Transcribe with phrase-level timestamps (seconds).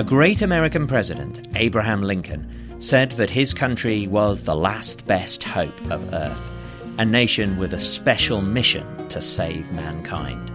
[0.00, 2.48] A great American president, Abraham Lincoln,
[2.78, 6.50] said that his country was the last best hope of Earth,
[6.96, 10.50] a nation with a special mission to save mankind.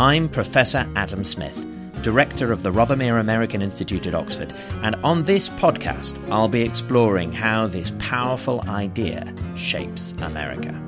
[0.00, 1.54] I'm Professor Adam Smith,
[2.02, 4.52] Director of the Rothermere American Institute at Oxford,
[4.82, 10.85] and on this podcast, I'll be exploring how this powerful idea shapes America.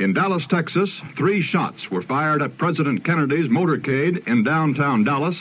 [0.00, 5.36] In Dallas, Texas, three shots were fired at President Kennedy's motorcade in downtown Dallas.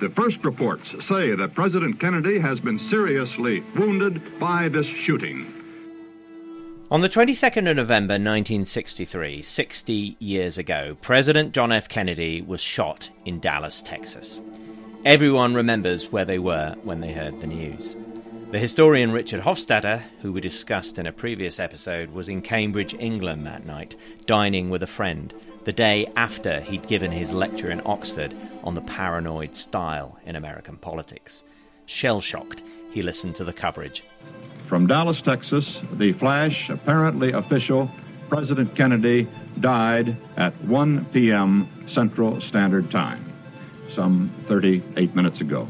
[0.00, 5.52] The first reports say that President Kennedy has been seriously wounded by this shooting.
[6.90, 11.88] On the 22nd of November 1963, 60 years ago, President John F.
[11.88, 14.40] Kennedy was shot in Dallas, Texas.
[15.04, 17.94] Everyone remembers where they were when they heard the news.
[18.50, 23.46] The historian Richard Hofstadter, who we discussed in a previous episode, was in Cambridge, England
[23.46, 23.94] that night,
[24.26, 25.32] dining with a friend,
[25.62, 30.76] the day after he'd given his lecture in Oxford on the paranoid style in American
[30.76, 31.44] politics.
[31.86, 34.02] Shell shocked, he listened to the coverage.
[34.68, 37.88] From Dallas, Texas, the flash, apparently official,
[38.30, 39.28] President Kennedy
[39.60, 41.68] died at 1 p.m.
[41.88, 43.32] Central Standard Time,
[43.94, 45.68] some 38 minutes ago.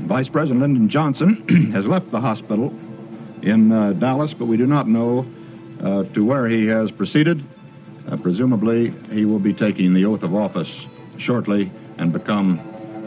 [0.00, 2.68] Vice President Lyndon Johnson has left the hospital
[3.42, 5.26] in uh, Dallas, but we do not know
[5.82, 7.42] uh, to where he has proceeded.
[8.08, 10.70] Uh, presumably, he will be taking the oath of office
[11.18, 12.60] shortly and become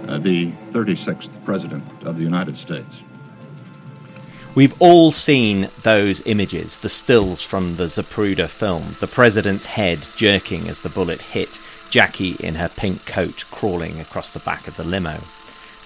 [0.07, 2.93] uh, the 36th President of the United States.
[4.55, 10.67] We've all seen those images, the stills from the Zapruder film, the president's head jerking
[10.67, 11.59] as the bullet hit,
[11.91, 15.19] Jackie in her pink coat crawling across the back of the limo.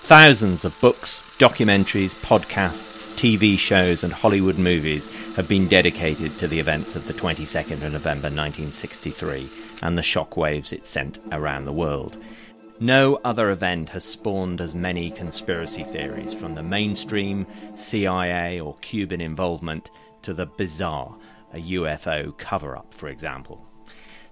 [0.04, 6.60] Thousands of books, documentaries, podcasts, TV shows, and Hollywood movies have been dedicated to the
[6.60, 9.50] events of the 22nd of November 1963
[9.82, 12.18] and the shockwaves it sent around the world.
[12.82, 19.22] No other event has spawned as many conspiracy theories, from the mainstream CIA or Cuban
[19.22, 19.90] involvement
[20.24, 21.16] to the bizarre,
[21.54, 23.66] a UFO cover up, for example.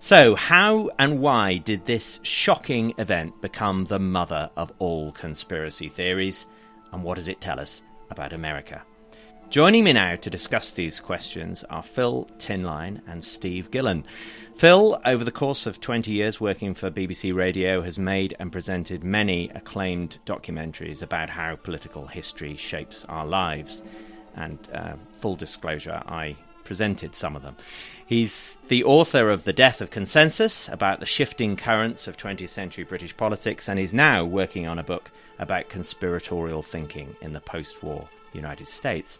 [0.03, 6.47] So, how and why did this shocking event become the mother of all conspiracy theories?
[6.91, 8.81] And what does it tell us about America?
[9.51, 14.03] Joining me now to discuss these questions are Phil Tinline and Steve Gillon.
[14.55, 19.03] Phil, over the course of 20 years working for BBC Radio, has made and presented
[19.03, 23.83] many acclaimed documentaries about how political history shapes our lives.
[24.35, 27.55] And uh, full disclosure, I presented some of them.
[28.05, 32.83] He's the author of The Death of Consensus about the shifting currents of 20th century
[32.83, 37.81] British politics, and is now working on a book about conspiratorial thinking in the post
[37.81, 39.17] war United States.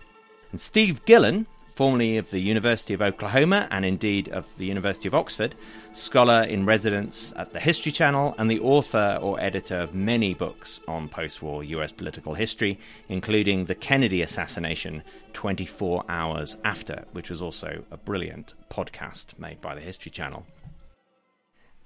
[0.51, 5.15] And Steve Gillon formerly of the University of Oklahoma and indeed of the University of
[5.15, 5.55] Oxford,
[5.93, 10.81] scholar in residence at the History Channel, and the author or editor of many books
[10.87, 17.41] on post war US political history, including The Kennedy Assassination 24 Hours After, which was
[17.41, 20.45] also a brilliant podcast made by the History Channel.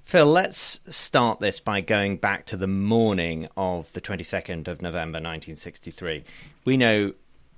[0.05, 5.17] Phil, let's start this by going back to the morning of the 22nd of November
[5.17, 6.23] 1963.
[6.63, 7.13] We know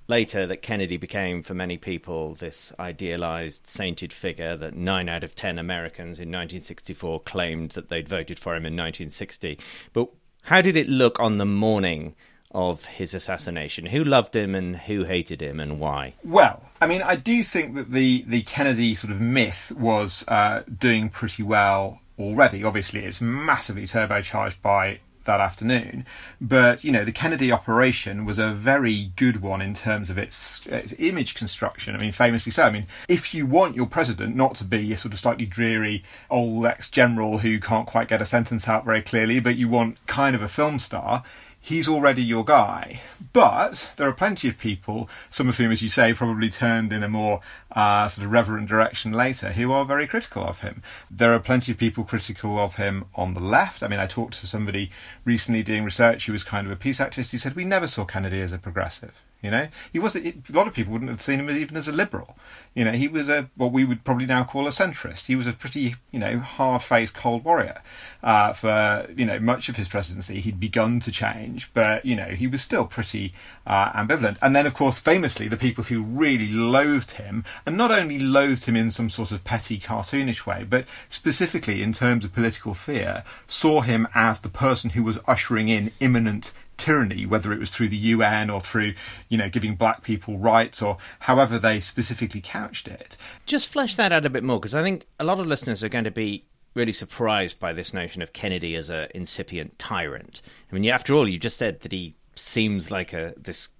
[0.08, 5.34] later that Kennedy became, for many people, this idealized, sainted figure that nine out of
[5.34, 9.58] ten Americans in 1964 claimed that they'd voted for him in 1960.
[9.92, 10.08] But
[10.42, 12.14] how did it look on the morning
[12.52, 13.86] of his assassination?
[13.86, 16.14] Who loved him and who hated him and why?
[16.24, 20.62] Well, I mean, I do think that the, the Kennedy sort of myth was uh,
[20.78, 22.64] doing pretty well already.
[22.64, 26.04] Obviously, it's massively turbocharged by that afternoon.
[26.40, 30.66] But you know, the Kennedy operation was a very good one in terms of its,
[30.66, 31.94] its image construction.
[31.94, 32.64] I mean, famously so.
[32.64, 36.02] I mean, if you want your president not to be a sort of slightly dreary
[36.30, 40.34] old ex-general who can't quite get a sentence out very clearly, but you want kind
[40.34, 41.22] of a film star,
[41.68, 43.02] he's already your guy.
[43.34, 47.02] But there are plenty of people, some of whom, as you say, probably turned in
[47.02, 47.42] a more
[47.72, 50.82] uh, sort of reverent direction later, who are very critical of him.
[51.10, 53.82] There are plenty of people critical of him on the left.
[53.82, 54.90] I mean, I talked to somebody
[55.26, 57.32] recently doing research who was kind of a peace activist.
[57.32, 59.12] He said, We never saw Kennedy as a progressive.
[59.40, 60.16] You know, he was.
[60.16, 62.36] A lot of people wouldn't have seen him even as a liberal.
[62.74, 65.26] You know, he was a what we would probably now call a centrist.
[65.26, 67.80] He was a pretty, you know, hard-faced cold warrior
[68.24, 70.40] uh, for you know much of his presidency.
[70.40, 73.32] He'd begun to change, but you know he was still pretty
[73.64, 74.38] uh, ambivalent.
[74.42, 78.64] And then, of course, famously, the people who really loathed him, and not only loathed
[78.64, 83.22] him in some sort of petty, cartoonish way, but specifically in terms of political fear,
[83.46, 87.90] saw him as the person who was ushering in imminent tyranny, whether it was through
[87.90, 88.94] the UN or through,
[89.28, 93.16] you know, giving black people rights or however they specifically couched it.
[93.44, 95.88] Just flesh that out a bit more, because I think a lot of listeners are
[95.88, 96.44] going to be
[96.74, 100.40] really surprised by this notion of Kennedy as an incipient tyrant.
[100.70, 103.70] I mean, after all, you just said that he seems like a this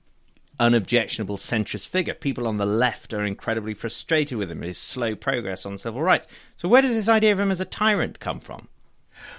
[0.61, 2.15] unobjectionable centrist figure.
[2.15, 6.27] People on the left are incredibly frustrated with him, his slow progress on civil rights.
[6.57, 8.69] So, where does this idea of him as a tyrant come from?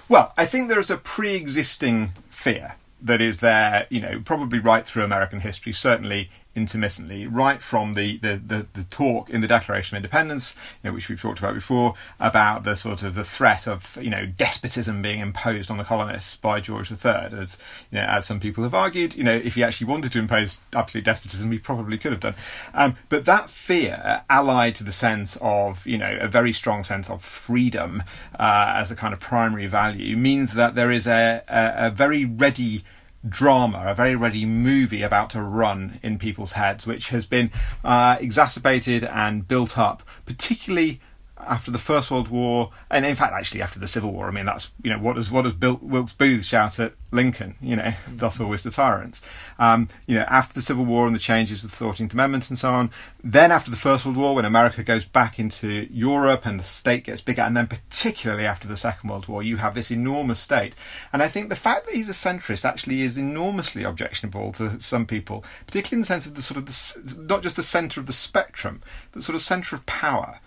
[0.08, 4.58] Well, I think there is a pre existing fear that is there, you know, probably
[4.58, 9.46] right through American history, certainly intermittently, right from the, the, the, the, talk in the
[9.46, 13.22] Declaration of Independence, you know, which we've talked about before, about the sort of the
[13.22, 16.98] threat of you know despotism being imposed on the colonists by George III.
[17.10, 17.58] As
[17.90, 20.58] you know, as some people have argued, you know, if he actually wanted to impose
[20.74, 22.34] absolute despotism, he probably could have done.
[22.74, 27.08] Um, but that fear, allied to the sense of you know a very strong sense
[27.08, 28.02] of freedom
[28.38, 32.24] uh, as a kind of primary value, means that there is a, a, a very
[32.24, 32.84] ready
[33.28, 37.50] drama, a very ready movie about to run in people's heads, which has been
[37.84, 41.00] uh, exacerbated and built up, particularly
[41.46, 44.26] after the First World War, and in fact, actually after the Civil War.
[44.26, 47.56] I mean, that's you know what does what does Bill, Wilkes Booth shout at Lincoln?
[47.60, 49.22] You know, thus always the tyrants.
[49.58, 52.58] Um, you know, after the Civil War and the changes of the Thirteenth Amendment and
[52.58, 52.90] so on.
[53.22, 57.04] Then after the First World War, when America goes back into Europe and the state
[57.04, 60.74] gets bigger, and then particularly after the Second World War, you have this enormous state.
[61.12, 65.04] And I think the fact that he's a centrist actually is enormously objectionable to some
[65.04, 68.06] people, particularly in the sense of the sort of the, not just the centre of
[68.06, 68.80] the spectrum,
[69.12, 70.40] but sort of centre of power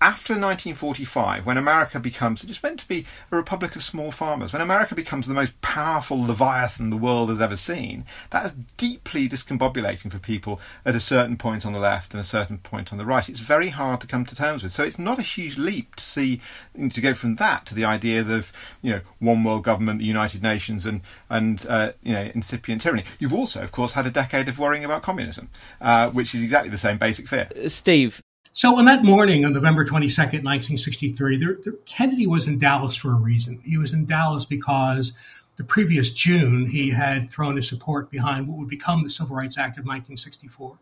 [0.00, 4.62] after 1945, when America becomes, it's meant to be a republic of small farmers, when
[4.62, 10.10] America becomes the most powerful leviathan the world has ever seen, that is deeply discombobulating
[10.10, 13.06] for people at a certain point on the left and a certain point on the
[13.06, 13.28] right.
[13.28, 14.72] It's very hard to come to terms with.
[14.72, 16.40] So it's not a huge leap to see,
[16.78, 18.52] to go from that to the idea of,
[18.82, 21.00] you know, one world government, the United Nations, and,
[21.30, 23.04] and uh, you know, incipient tyranny.
[23.18, 25.48] You've also, of course, had a decade of worrying about communism,
[25.80, 27.48] uh, which is exactly the same basic fear.
[27.68, 28.20] Steve,
[28.56, 33.12] so on that morning, on November 22nd, 1963, there, there, Kennedy was in Dallas for
[33.12, 33.60] a reason.
[33.62, 35.12] He was in Dallas because
[35.56, 39.58] the previous June, he had thrown his support behind what would become the Civil Rights
[39.58, 40.78] Act of 1964.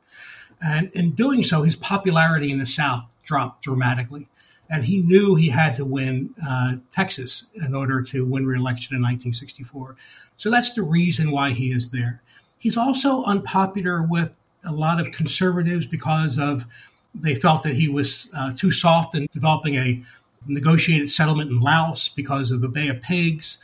[0.63, 4.29] And in doing so, his popularity in the South dropped dramatically.
[4.71, 9.03] And he knew he had to win uh, Texas in order to win re-election in
[9.03, 9.97] 1964.
[10.37, 12.23] So that's the reason why he is there.
[12.57, 14.31] He's also unpopular with
[14.65, 16.67] a lot of conservatives because of
[17.15, 20.03] they felt that he was uh, too soft in developing a
[20.47, 23.59] negotiated settlement in Laos because of the Bay of Pigs.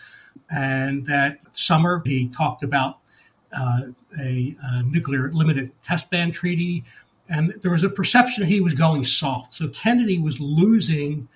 [0.51, 2.99] And that summer, he talked about
[3.57, 3.83] uh,
[4.19, 6.85] a, a, nuclear limited test ban treaty.
[7.29, 9.53] And there was a perception he was going soft.
[9.53, 11.29] So Kennedy was losing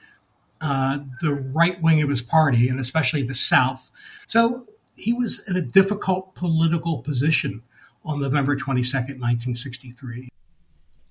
[0.60, 3.90] uh, the right wing of his party, and especially the South.
[4.26, 4.66] So
[4.96, 7.62] he was in a difficult political position
[8.04, 10.28] on November 22nd, 1963.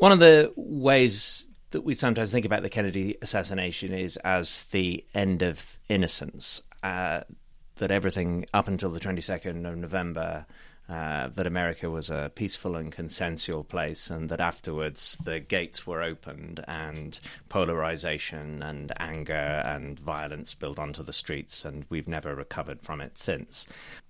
[0.04, 5.02] One of the ways that we sometimes think about the Kennedy assassination is as the
[5.16, 6.62] end of innocence.
[6.84, 7.22] Uh,
[7.78, 10.46] that everything up until the 22nd of November,
[10.90, 16.04] uh, that America was a peaceful and consensual place, and that afterwards the gates were
[16.04, 22.82] opened and polarization and anger and violence spilled onto the streets, and we've never recovered
[22.82, 23.68] from it since.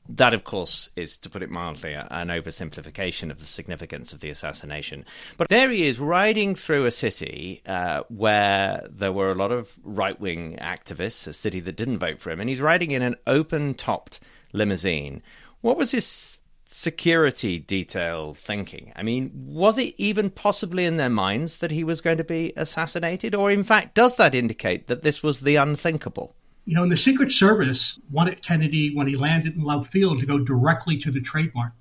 [0.09, 4.29] That, of course, is, to put it mildly, an oversimplification of the significance of the
[4.29, 5.05] assassination.
[5.37, 9.79] But there he is riding through a city uh, where there were a lot of
[9.81, 13.15] right wing activists, a city that didn't vote for him, and he's riding in an
[13.27, 14.19] open topped
[14.51, 15.23] limousine.
[15.61, 18.91] What was his security detail thinking?
[18.97, 22.51] I mean, was it even possibly in their minds that he was going to be
[22.57, 23.33] assassinated?
[23.33, 26.35] Or, in fact, does that indicate that this was the unthinkable?
[26.65, 30.25] You know, in the Secret Service wanted Kennedy, when he landed in Love Field, to
[30.25, 31.73] go directly to the Trade Mart.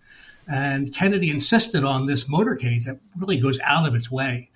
[0.49, 4.51] And Kennedy insisted on this motorcade that really goes out of its way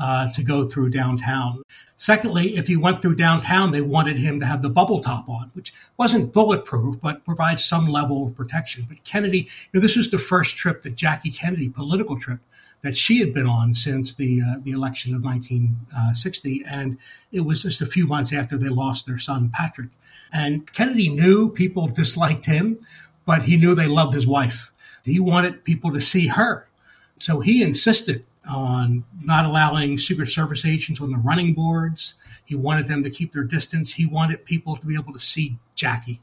[0.00, 1.62] uh, to go through downtown.
[1.96, 5.50] Secondly, if he went through downtown, they wanted him to have the bubble top on,
[5.54, 8.86] which wasn't bulletproof, but provides some level of protection.
[8.88, 12.40] But Kennedy, you know, this was the first trip that Jackie Kennedy, political trip,
[12.82, 16.98] that she had been on since the uh, the election of 1960, and
[17.30, 19.90] it was just a few months after they lost their son Patrick.
[20.32, 22.78] And Kennedy knew people disliked him,
[23.24, 24.72] but he knew they loved his wife.
[25.04, 26.68] He wanted people to see her,
[27.16, 32.14] so he insisted on not allowing Secret Service agents on the running boards.
[32.44, 33.94] He wanted them to keep their distance.
[33.94, 36.20] He wanted people to be able to see Jackie.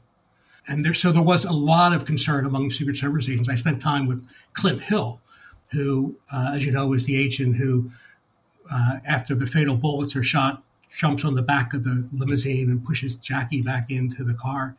[0.68, 3.48] And there, so there was a lot of concern among Secret Service agents.
[3.48, 5.20] I spent time with Clint Hill,
[5.72, 7.90] who, uh, as you know, is the agent who,
[8.72, 12.84] uh, after the fatal bullets are shot, jumps on the back of the limousine and
[12.84, 14.74] pushes Jackie back into the car.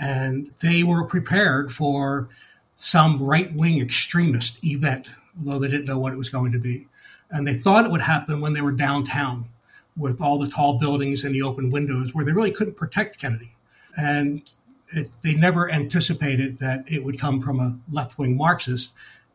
[0.00, 2.28] And they were prepared for
[2.76, 5.08] some right wing extremist event,
[5.38, 6.88] although they didn't know what it was going to be.
[7.30, 9.48] And they thought it would happen when they were downtown.
[9.96, 13.54] with all the tall buildings and the open windows where they really couldn't protect Kennedy.
[13.96, 14.50] And
[14.88, 18.92] it, they never anticipated that it would come from a left wing Marxist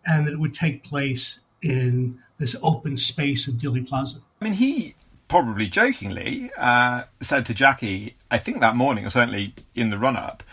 [0.07, 4.19] and that it would take place in this open space of Dealey Plaza.
[4.41, 4.95] I mean, he
[5.27, 10.15] probably jokingly uh, said to Jackie, I think that morning, or certainly in the run
[10.15, 10.43] up,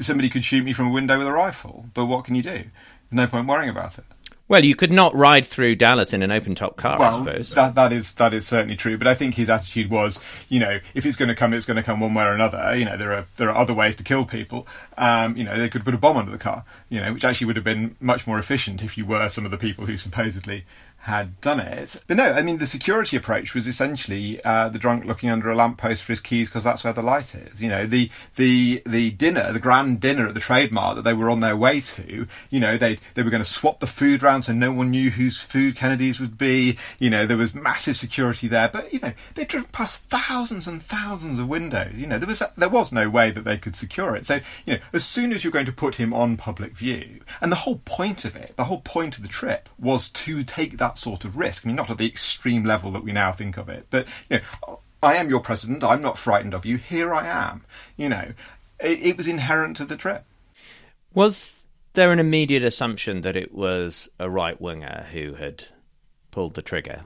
[0.00, 2.50] somebody could shoot me from a window with a rifle, but what can you do?
[2.50, 2.70] There's
[3.12, 4.04] no point worrying about it.
[4.52, 7.50] Well, you could not ride through Dallas in an open top car, well, I suppose.
[7.52, 8.98] That, that is that is certainly true.
[8.98, 11.78] But I think his attitude was, you know, if it's going to come, it's going
[11.78, 12.76] to come one way or another.
[12.76, 14.66] You know, there are there are other ways to kill people.
[14.98, 16.66] Um, you know, they could put a bomb under the car.
[16.90, 19.52] You know, which actually would have been much more efficient if you were some of
[19.52, 20.66] the people who supposedly
[21.02, 22.00] had done it.
[22.06, 25.54] But no, I mean, the security approach was essentially uh, the drunk looking under a
[25.54, 27.60] lamppost for his keys because that's where the light is.
[27.60, 31.12] You know, the the the dinner, the grand dinner at the Trade Mart that they
[31.12, 32.28] were on their way to.
[32.50, 35.10] You know, they they were going to swap the food round so no one knew
[35.10, 36.78] whose food Kennedy's would be.
[37.00, 40.80] You know, there was massive security there, but you know, they drove past thousands and
[40.80, 41.94] thousands of windows.
[41.96, 44.24] You know, there was there was no way that they could secure it.
[44.24, 47.50] So you know, as soon as you're going to put him on public view, and
[47.50, 50.91] the whole point of it, the whole point of the trip was to take that
[50.92, 51.64] that sort of risk.
[51.64, 54.40] I mean, not at the extreme level that we now think of it, but you
[54.66, 55.82] know, I am your president.
[55.82, 56.76] I'm not frightened of you.
[56.76, 57.64] Here I am.
[57.96, 58.32] You know,
[58.78, 60.24] it, it was inherent to the trip.
[61.14, 61.56] Was
[61.94, 65.64] there an immediate assumption that it was a right winger who had
[66.30, 67.02] pulled the trigger?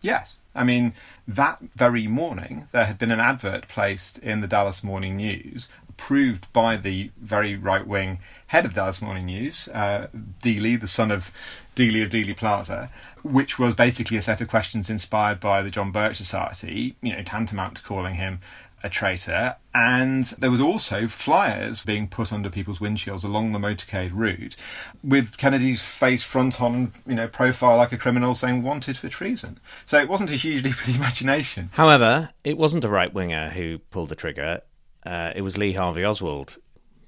[0.00, 0.40] Yes.
[0.54, 0.94] I mean,
[1.26, 6.52] that very morning, there had been an advert placed in the Dallas Morning News, approved
[6.52, 8.18] by the very right wing
[8.52, 10.08] head of Dallas Morning News, uh,
[10.42, 11.32] Dealey, the son of
[11.74, 12.90] Dealey of Dealey Plaza,
[13.22, 17.22] which was basically a set of questions inspired by the John Birch Society, you know,
[17.22, 18.40] tantamount to calling him
[18.82, 19.56] a traitor.
[19.74, 24.54] And there was also flyers being put under people's windshields along the motorcade route
[25.02, 29.60] with Kennedy's face front on, you know, profile like a criminal saying wanted for treason.
[29.86, 31.70] So it wasn't a huge leap of the imagination.
[31.72, 34.60] However, it wasn't a right winger who pulled the trigger.
[35.06, 36.58] Uh, it was Lee Harvey Oswald.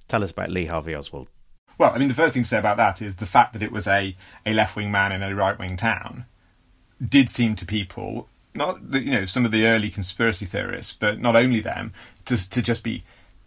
[0.09, 1.29] Tell us about Lee Harvey Oswald.
[1.79, 3.73] Well, I mean, the first thing to say about that is the fact that it
[3.73, 4.15] was a,
[4.47, 6.27] a left wing man in a right wing town
[7.05, 11.21] did seem to people, not the, you know some of the early conspiracy theorists, but
[11.21, 11.93] not only them,
[12.27, 13.05] to to just be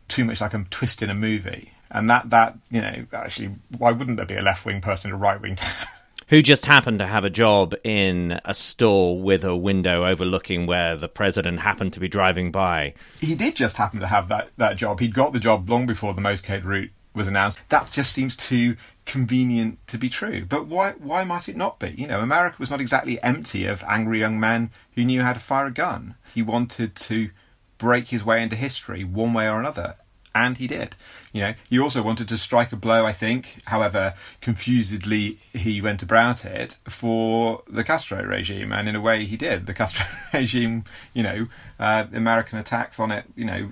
[0.08, 1.72] too much like a twist in a movie.
[1.90, 5.16] And that that you know actually, why wouldn't there be a left wing person in
[5.16, 5.88] a right wing town?
[6.30, 10.98] Who just happened to have a job in a store with a window overlooking where
[10.98, 12.96] the president happened to be driving by.
[13.22, 15.00] He did just happen to have that, that job.
[15.00, 17.60] He'd got the job long before the motorcade route was announced.
[17.70, 20.46] That just seems too convenient to be true.
[20.46, 21.96] But why why might it not be?
[21.98, 25.40] You know, America was not exactly empty of angry young men who knew how to
[25.40, 26.16] fire a gun.
[26.34, 27.30] He wanted to
[27.78, 29.96] break his way into history one way or another.
[30.36, 30.96] And he did.
[31.34, 36.04] You know, he also wanted to strike a blow, I think, however confusedly he went
[36.04, 38.72] about it, for the Castro regime.
[38.72, 39.66] And in a way, he did.
[39.66, 40.84] The Castro regime,
[41.16, 41.48] you know,
[41.80, 43.72] uh, American attacks on it, you know,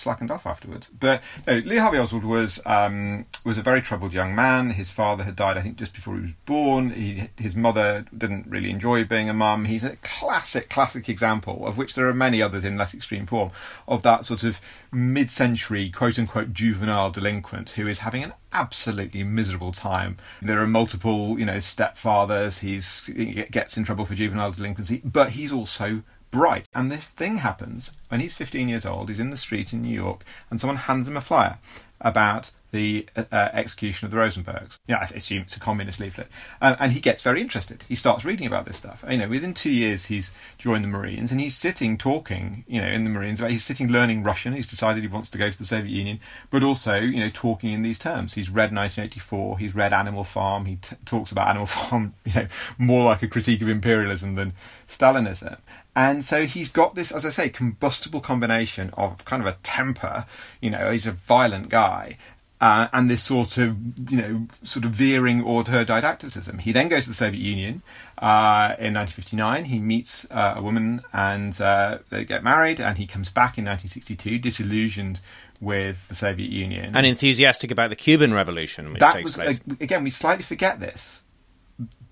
[0.00, 0.88] slackened off afterwards.
[0.98, 4.70] But no, Lee Harvey Oswald was um, was a very troubled young man.
[4.70, 6.90] His father had died, I think, just before he was born.
[6.90, 9.66] He, his mother didn't really enjoy being a mum.
[9.66, 13.50] He's a classic, classic example of which there are many others in less extreme form
[13.86, 14.60] of that sort of
[14.92, 20.16] mid-century quote unquote juvenile delinquent who is having an absolutely miserable time.
[20.42, 22.60] There are multiple, you know, stepfathers.
[22.60, 26.68] He's he gets in trouble for juvenile delinquency, but he's also bright.
[26.74, 29.94] And this thing happens when he's 15 years old, he's in the street in New
[29.94, 31.58] York, and someone hands him a flyer
[32.00, 34.78] about the uh, uh, execution of the Rosenbergs.
[34.86, 36.28] Yeah, I assume it's a communist leaflet.
[36.60, 37.84] Uh, and he gets very interested.
[37.88, 39.04] He starts reading about this stuff.
[39.08, 42.88] You know, within two years, he's joined the Marines and he's sitting talking, you know,
[42.88, 43.40] in the Marines.
[43.40, 44.52] He's sitting learning Russian.
[44.52, 47.72] He's decided he wants to go to the Soviet Union, but also, you know, talking
[47.72, 48.34] in these terms.
[48.34, 49.58] He's read 1984.
[49.58, 50.66] He's read Animal Farm.
[50.66, 52.46] He t- talks about Animal Farm, you know,
[52.78, 54.52] more like a critique of imperialism than
[54.88, 55.58] Stalinism.
[55.94, 60.24] And so he's got this, as I say, combustible combination of kind of a temper,
[60.60, 62.16] you know, he's a violent guy,
[62.60, 63.76] uh, and this sort of,
[64.10, 66.60] you know, sort of veering autodidacticism.
[66.60, 67.82] He then goes to the Soviet Union
[68.18, 69.64] uh, in 1959.
[69.64, 73.64] He meets uh, a woman and uh, they get married, and he comes back in
[73.64, 75.20] 1962, disillusioned
[75.60, 76.94] with the Soviet Union.
[76.94, 79.60] And enthusiastic about the Cuban Revolution, which that takes was, place.
[79.80, 81.24] again, we slightly forget this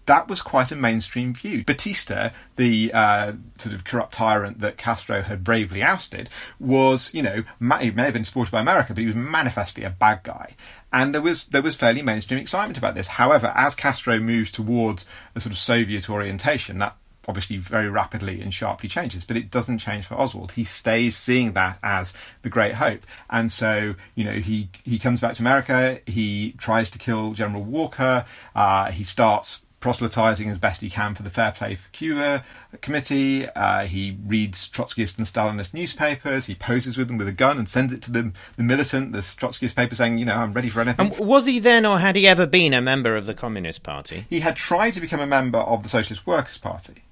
[0.09, 1.62] that was quite a mainstream view.
[1.65, 7.43] Batista, the uh, sort of corrupt tyrant that Castro had bravely ousted, was, you know,
[7.79, 10.57] he may have been supported by America, but he was manifestly a bad guy.
[10.91, 13.07] And there was there was fairly mainstream excitement about this.
[13.07, 16.97] However, as Castro moves towards a sort of Soviet orientation, that
[17.29, 20.53] obviously very rapidly and sharply changes, but it doesn't change for Oswald.
[20.53, 23.03] He stays seeing that as the great hope.
[23.29, 27.62] And so, you know, he, he comes back to America, he tries to kill General
[27.62, 28.25] Walker,
[28.57, 32.44] uh, he starts proselytizing as best he can for the Fair Play for Cuba
[32.80, 33.49] committee.
[33.49, 36.47] Uh, he reads Trotskyist and Stalinist newspapers.
[36.47, 39.20] He poses with them with a gun and sends it to the, the militant, the
[39.20, 41.12] Trotskyist paper, saying, you know, I'm ready for anything.
[41.12, 44.26] And was he then, or had he ever been, a member of the Communist Party?
[44.28, 47.04] He had tried to become a member of the Socialist Workers' Party.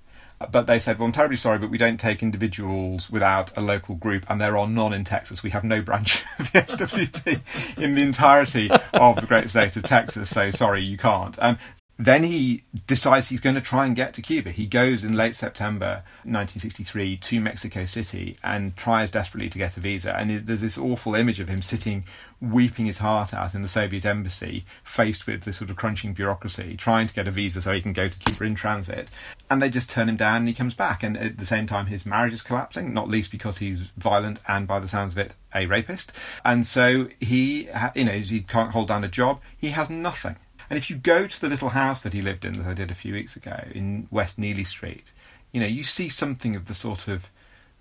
[0.51, 3.95] But they said, well, I'm terribly sorry, but we don't take individuals without a local
[3.95, 5.43] group, and there are none in Texas.
[5.43, 9.85] We have no branch of the SWP in the entirety of the great state of
[9.85, 11.39] Texas, so sorry, you can't.
[11.41, 11.57] Um,
[11.99, 14.51] then he decides he's going to try and get to Cuba.
[14.51, 19.81] He goes in late September 1963 to Mexico City and tries desperately to get a
[19.81, 20.15] visa.
[20.15, 22.05] And there's this awful image of him sitting,
[22.39, 26.77] weeping his heart out in the Soviet embassy, faced with this sort of crunching bureaucracy,
[26.77, 29.09] trying to get a visa so he can go to Cuba in transit.
[29.49, 31.03] And they just turn him down and he comes back.
[31.03, 34.67] And at the same time, his marriage is collapsing, not least because he's violent and,
[34.67, 36.13] by the sounds of it, a rapist.
[36.45, 39.41] And so he, you know, he can't hold down a job.
[39.57, 40.37] He has nothing
[40.69, 42.91] and if you go to the little house that he lived in, that I did
[42.91, 45.13] a few weeks ago in West Neely Street,
[45.53, 47.31] you know, you see something of the sort of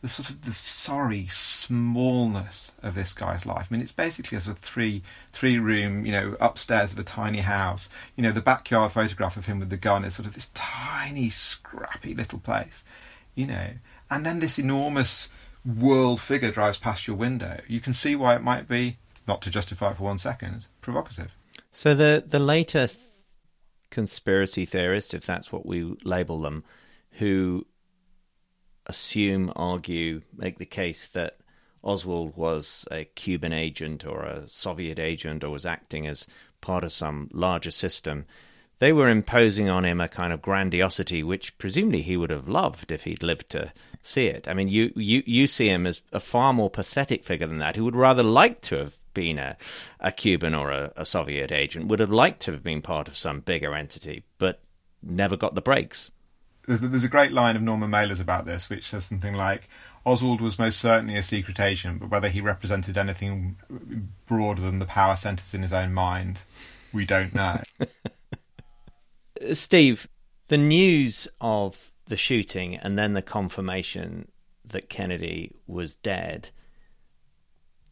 [0.01, 3.67] the sort of the sorry smallness of this guy's life.
[3.69, 5.01] I mean, it's basically a sort of three
[5.33, 7.89] three room, you know, upstairs of a tiny house.
[8.15, 11.29] You know, the backyard photograph of him with the gun is sort of this tiny,
[11.29, 12.83] scrappy little place.
[13.33, 13.69] You know,
[14.09, 15.29] and then this enormous
[15.65, 17.61] world figure drives past your window.
[17.67, 21.31] You can see why it might be, not to justify it for one second, provocative.
[21.75, 22.98] So the the later th-
[23.91, 26.63] conspiracy theorists, if that's what we label them,
[27.20, 27.67] who
[28.86, 31.36] assume, argue, make the case that
[31.84, 36.27] Oswald was a Cuban agent or a Soviet agent or was acting as
[36.62, 38.25] part of some larger system,
[38.79, 42.89] they were imposing on him a kind of grandiosity which presumably he would have loved
[42.89, 44.48] if he'd lived to see it.
[44.48, 47.75] I mean, you, you, you see him as a far more pathetic figure than that,
[47.75, 49.57] who would rather like to have been a,
[50.00, 53.17] a Cuban or a, a Soviet agent, would have liked to have been part of
[53.17, 54.62] some bigger entity, but
[55.01, 56.12] never got the breaks.
[56.67, 59.67] There's a, there's a great line of Norman Mailer's about this, which says something like,
[60.05, 63.57] Oswald was most certainly a secret agent, but whether he represented anything
[64.27, 66.41] broader than the power centres in his own mind,
[66.94, 67.61] we don't know.
[69.53, 70.07] Steve,
[70.48, 74.27] the news of the shooting and then the confirmation
[74.63, 76.50] that Kennedy was dead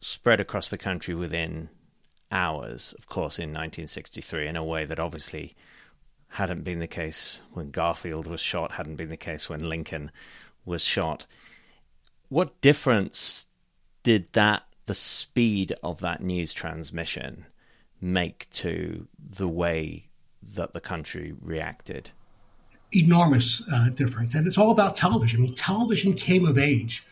[0.04, 1.70] spread across the country within
[2.30, 5.54] hours, of course, in 1963, in a way that obviously
[6.28, 10.10] hadn't been the case when Garfield was shot, hadn't been the case when Lincoln
[10.66, 11.24] was shot.
[12.28, 13.46] What difference
[14.02, 17.46] did that, the speed of that news transmission,
[17.98, 20.08] make to the way
[20.42, 22.10] that the country reacted?
[22.92, 24.34] Enormous uh, difference.
[24.34, 25.40] And it's all about television.
[25.40, 27.06] I mean, television came of age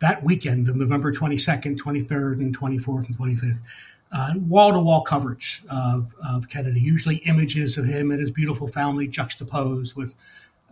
[0.00, 3.60] that weekend of November 22nd, 23rd, and 24th and 25th,
[4.12, 8.68] uh, wall to wall coverage of, of, Kennedy, usually images of him and his beautiful
[8.68, 10.14] family juxtaposed with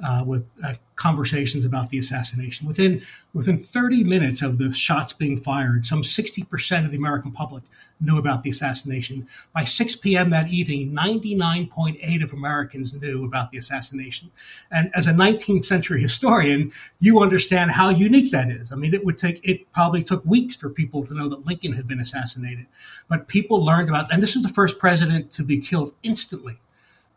[0.02, 2.66] uh, with uh, conversations about the assassination.
[2.66, 7.64] Within within 30 minutes of the shots being fired, some 60% of the American public
[8.00, 9.26] knew about the assassination.
[9.54, 10.30] By 6 p.m.
[10.30, 14.30] that evening, 99.8 of Americans knew about the assassination.
[14.70, 18.72] And as a 19th century historian, you understand how unique that is.
[18.72, 21.72] I mean, it would take it probably took weeks for people to know that Lincoln
[21.72, 22.66] had been assassinated,
[23.08, 24.12] but people learned about.
[24.12, 26.58] And this is the first president to be killed instantly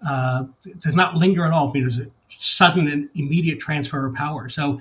[0.05, 0.45] uh,
[0.79, 4.49] does not linger at all because it's a sudden and immediate transfer of power.
[4.49, 4.79] So,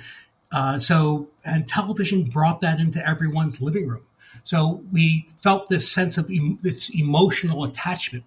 [0.53, 4.03] uh, so and television brought that into everyone's living room.
[4.43, 8.25] So we felt this sense of em- this emotional attachment,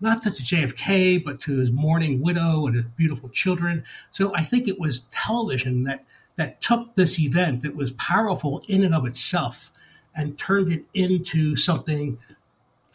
[0.00, 3.84] not to JFK, but to his mourning widow and his beautiful children.
[4.10, 6.04] So I think it was television that
[6.36, 9.72] that took this event that was powerful in and of itself
[10.14, 12.18] and turned it into something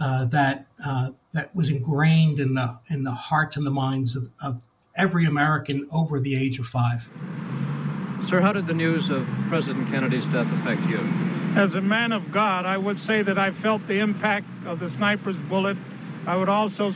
[0.03, 4.23] uh, that uh, that was ingrained in the in the hearts and the minds of,
[4.41, 4.61] of
[4.97, 6.99] every American over the age of five.
[8.29, 10.99] Sir, how did the news of President Kennedy's death affect you?
[11.55, 14.89] As a man of God, I would say that I felt the impact of the
[14.97, 15.77] sniper's bullet.
[16.27, 16.91] I would also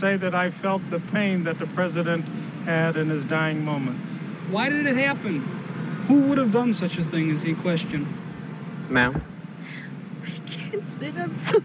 [0.00, 2.24] say that I felt the pain that the president
[2.64, 4.04] had in his dying moments.
[4.50, 5.40] Why did it happen?
[6.08, 8.06] Who would have done such a thing, is he questioned.
[8.90, 9.22] Ma'am?
[10.22, 11.16] I can't sit.
[11.16, 11.60] I'm so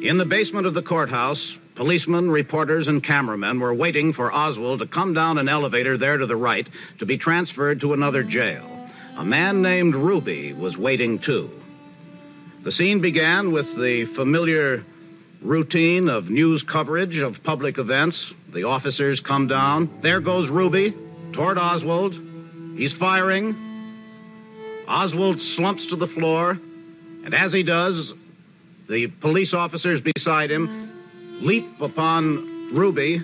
[0.00, 4.86] In the basement of the courthouse, policemen, reporters, and cameramen were waiting for Oswald to
[4.86, 6.68] come down an elevator there to the right
[7.00, 8.88] to be transferred to another jail.
[9.16, 11.50] A man named Ruby was waiting too.
[12.62, 14.84] The scene began with the familiar
[15.42, 18.32] routine of news coverage of public events.
[18.54, 19.98] The officers come down.
[20.00, 20.94] There goes Ruby
[21.32, 22.14] toward Oswald.
[22.76, 24.84] He's firing.
[24.86, 26.52] Oswald slumps to the floor,
[27.24, 28.14] and as he does,
[28.88, 30.90] the police officers beside him
[31.40, 33.20] leap upon Ruby,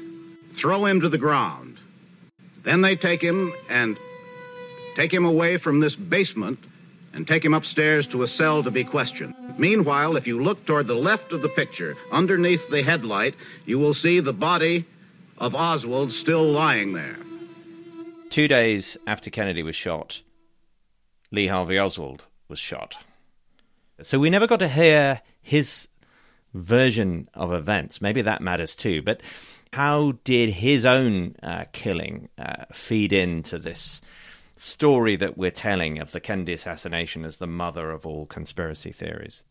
[0.61, 1.79] throw him to the ground.
[2.65, 3.99] Then they take him and
[4.97, 6.59] take him away from this basement
[7.13, 9.35] and take him upstairs to a cell to be questioned.
[9.59, 13.35] Meanwhile, if you look toward the left of the picture, underneath the headlight,
[13.67, 14.87] you will see the body
[15.39, 17.17] of Oswald still lying there.
[18.31, 20.23] Two days after Kennedy was shot,
[21.31, 22.97] Lee Harvey Oswald was shot.
[24.03, 25.89] So we never got to hear his
[26.53, 28.01] version of events.
[28.01, 29.03] Maybe that matters too.
[29.03, 29.21] But
[29.73, 34.01] how did his own uh, killing uh, feed into this
[34.57, 39.43] story that we're telling of the Kennedy assassination as the mother of all conspiracy theories?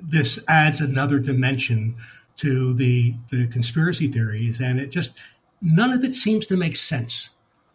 [0.00, 1.96] This adds another dimension
[2.38, 5.18] to the the conspiracy theories, and it just
[5.60, 7.30] none of it seems to make sense.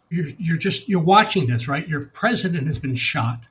[0.09, 1.87] You're you're just you're watching this, right?
[1.87, 3.41] Your president has been shot.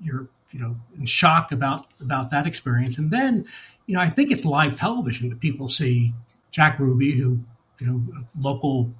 [0.00, 3.46] You're you know in shock about about that experience, and then
[3.86, 6.14] you know I think it's live television that people see
[6.50, 7.40] Jack Ruby, who
[7.78, 8.02] you know
[8.38, 8.92] local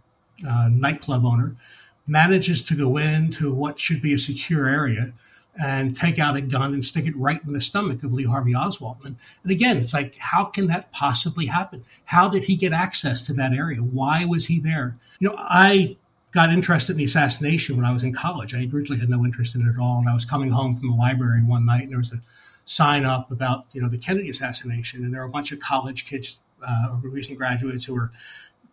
[0.48, 1.56] uh, nightclub owner,
[2.06, 5.12] manages to go into what should be a secure area
[5.60, 8.54] and take out a gun and stick it right in the stomach of Lee Harvey
[8.54, 8.96] Oswald.
[9.04, 11.84] And, and, again, it's like, how can that possibly happen?
[12.06, 13.80] How did he get access to that area?
[13.80, 14.96] Why was he there?
[15.20, 15.96] You know, I
[16.32, 18.54] got interested in the assassination when I was in college.
[18.54, 19.98] I originally had no interest in it at all.
[19.98, 22.20] And I was coming home from the library one night and there was a
[22.64, 25.04] sign up about, you know, the Kennedy assassination.
[25.04, 28.10] And there were a bunch of college kids uh, or recent graduates who were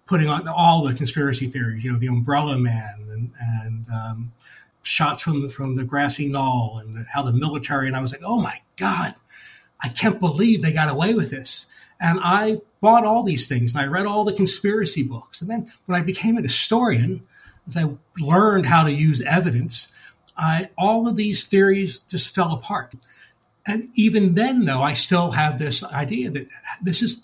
[0.06, 4.32] putting on all the conspiracy theories, you know, the umbrella man and, and um,
[4.82, 8.39] shots from from the grassy knoll and how the military and I was like, oh
[8.39, 9.15] my god,
[9.84, 11.67] I can't believe they got away with this.
[12.00, 15.41] And I bought all these things and I read all the conspiracy books.
[15.41, 17.28] And then when I became a historian,
[17.69, 19.88] as I learned how to use evidence,
[20.38, 22.93] I, all of these theories just fell apart.
[23.65, 26.47] And even then, though, I still have this idea that
[26.82, 27.21] this is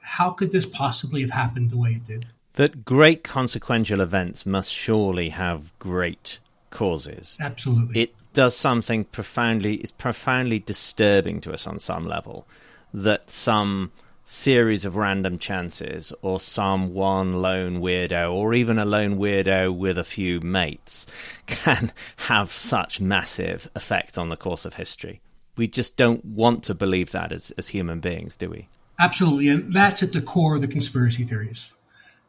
[0.00, 2.26] how could this possibly have happened the way it did?
[2.54, 6.38] That great consequential events must surely have great
[6.70, 7.36] causes.
[7.40, 8.02] Absolutely.
[8.02, 12.46] It does something profoundly it's profoundly disturbing to us on some level
[12.92, 13.90] that some
[14.28, 19.96] series of random chances or some one lone weirdo or even a lone weirdo with
[19.96, 21.06] a few mates
[21.46, 25.20] can have such massive effect on the course of history.
[25.56, 28.68] We just don't want to believe that as, as human beings, do we?
[28.98, 29.48] Absolutely.
[29.48, 31.72] And that's at the core of the conspiracy theories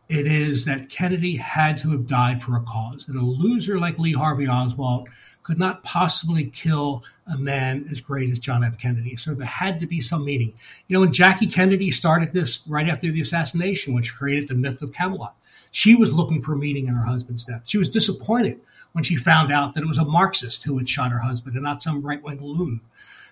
[0.10, 4.00] it is that Kennedy had to have died for a cause, and a loser like
[4.00, 5.10] Lee Harvey Oswald
[5.48, 8.78] could not possibly kill a man as great as John F.
[8.78, 9.16] Kennedy.
[9.16, 10.52] So there had to be some meaning.
[10.88, 14.82] You know, when Jackie Kennedy started this right after the assassination, which created the myth
[14.82, 15.38] of Camelot,
[15.72, 17.64] she was looking for meaning in her husband's death.
[17.66, 18.60] She was disappointed
[18.92, 21.64] when she found out that it was a Marxist who had shot her husband and
[21.64, 22.82] not some right wing loon.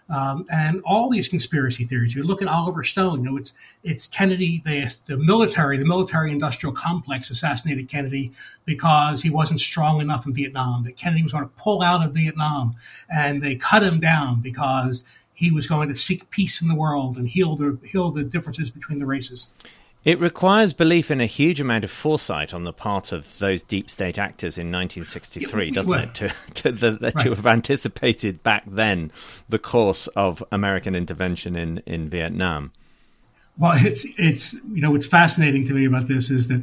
[0.08, 2.14] Um, and all these conspiracy theories.
[2.14, 3.24] You look at Oliver Stone.
[3.24, 4.62] You know, it's it's Kennedy.
[4.64, 8.32] The, the military, the military-industrial complex, assassinated Kennedy
[8.66, 10.84] because he wasn't strong enough in Vietnam.
[10.84, 12.76] That Kennedy was going to pull out of Vietnam,
[13.10, 17.18] and they cut him down because he was going to seek peace in the world
[17.18, 19.50] and heal the heal the differences between the races.
[20.06, 23.90] It requires belief in a huge amount of foresight on the part of those deep
[23.90, 26.14] state actors in 1963, doesn't well, it?
[26.14, 27.18] To, to, the, right.
[27.20, 29.12] to, have anticipated back then
[29.50, 32.72] the course of American intervention in, in Vietnam.
[33.58, 36.62] Well, it's it's you know what's fascinating to me about this is that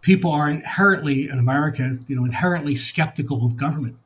[0.00, 3.96] people are inherently in America, you know, inherently skeptical of government,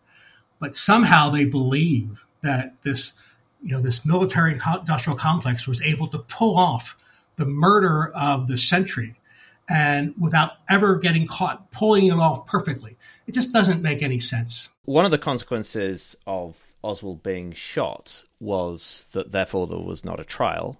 [0.59, 3.13] but somehow they believe that this
[3.63, 6.97] you know this military industrial complex was able to pull off
[7.41, 9.17] the murder of the century
[9.67, 12.97] and without ever getting caught pulling it off perfectly.
[13.27, 14.69] It just doesn't make any sense.
[14.85, 20.25] One of the consequences of Oswald being shot was that therefore there was not a
[20.25, 20.79] trial.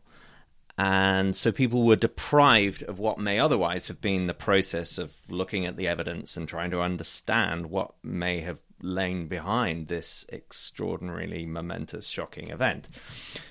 [0.83, 5.67] And so people were deprived of what may otherwise have been the process of looking
[5.67, 12.07] at the evidence and trying to understand what may have lain behind this extraordinarily momentous,
[12.07, 12.89] shocking event.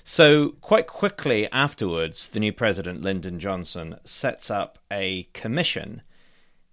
[0.04, 6.02] So, quite quickly afterwards, the new president, Lyndon Johnson, sets up a commission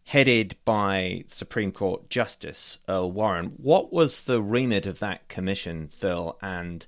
[0.04, 3.52] headed by Supreme Court Justice Earl Warren.
[3.58, 6.86] What was the remit of that commission, Phil, and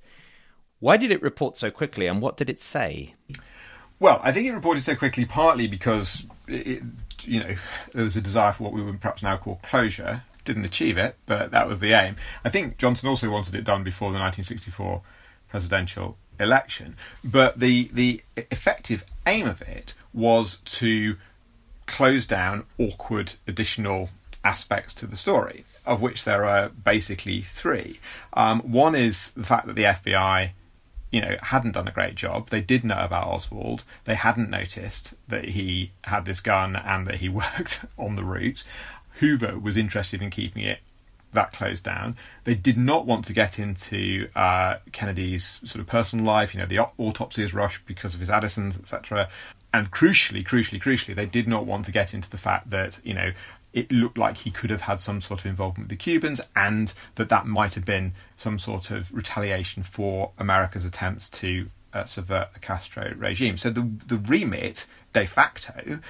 [0.79, 3.15] why did it report so quickly, and what did it say?
[4.01, 6.83] Well, I think it reported so quickly partly because it,
[7.23, 7.55] you know
[7.93, 10.23] there was a desire for what we would perhaps now call closure.
[10.45, 12.17] Didn't achieve it, but that was the aim.
[12.45, 15.03] I think Johnson also wanted it done before the 1964
[15.49, 16.97] presidential election.
[17.25, 21.17] But the the effective aim of it was to
[21.87, 24.11] close down awkward additional
[24.45, 27.99] aspects to the story, of which there are basically three.
[28.33, 30.51] Um, one is the fact that the FBI
[31.11, 32.51] you know, hadn't done a great job.
[32.51, 33.85] They did know about Oswald.
[34.05, 38.65] They hadn't noticed that he had this gun and that he worked on the route.
[39.21, 40.81] Hoover was interested in keeping it
[41.33, 42.17] that closed down.
[42.45, 46.55] They did not want to get into uh, Kennedy's sort of personal life.
[46.55, 49.29] You know, the autopsy is rushed because of his Addison's, etc.
[49.73, 53.13] And crucially, crucially, crucially, they did not want to get into the fact that you
[53.13, 53.33] know
[53.73, 56.93] it looked like he could have had some sort of involvement with the Cubans, and
[57.17, 62.49] that that might have been some sort of retaliation for America's attempts to uh, subvert
[62.55, 63.57] the Castro regime.
[63.57, 66.01] So the the remit de facto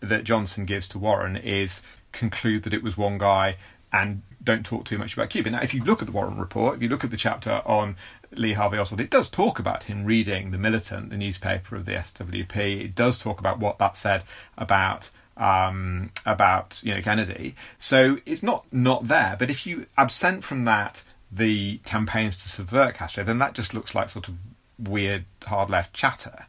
[0.00, 3.56] that Johnson gives to Warren is conclude that it was one guy
[3.92, 5.50] and don't talk too much about Cuba.
[5.50, 7.96] Now, if you look at the Warren Report, if you look at the chapter on
[8.32, 11.92] Lee Harvey Oswald, it does talk about him reading The Militant, the newspaper of the
[11.92, 12.84] SWP.
[12.84, 14.24] It does talk about what that said
[14.58, 17.54] about um, about you know Kennedy.
[17.78, 19.36] So it's not not there.
[19.38, 23.94] But if you absent from that the campaigns to subvert Castro, then that just looks
[23.94, 24.34] like sort of
[24.78, 26.46] weird hard left chatter,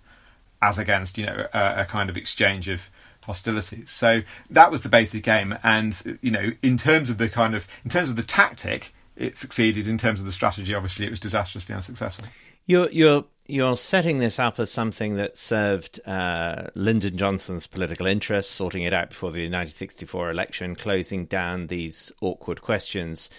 [0.61, 2.89] as against you know a, a kind of exchange of
[3.25, 3.89] hostilities.
[3.89, 7.67] So that was the basic game, and you know, in terms of the kind of
[7.83, 9.87] in terms of the tactic, it succeeded.
[9.87, 12.27] In terms of the strategy, obviously, it was disastrously unsuccessful.
[12.65, 18.51] You're you're you're setting this up as something that served uh, Lyndon Johnson's political interests,
[18.51, 23.29] sorting it out before the 1964 election, closing down these awkward questions.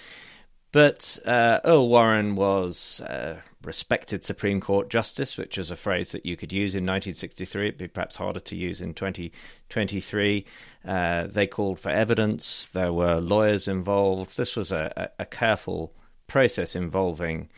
[0.73, 6.27] But uh, Earl Warren was a respected Supreme Court justice, which is a phrase that
[6.27, 7.69] you could use in 1963.
[7.69, 10.45] It'd be perhaps harder to use in 2023.
[10.87, 12.67] Uh, they called for evidence.
[12.67, 14.37] There were lawyers involved.
[14.37, 15.95] This was a, a, careful
[16.27, 17.49] process involving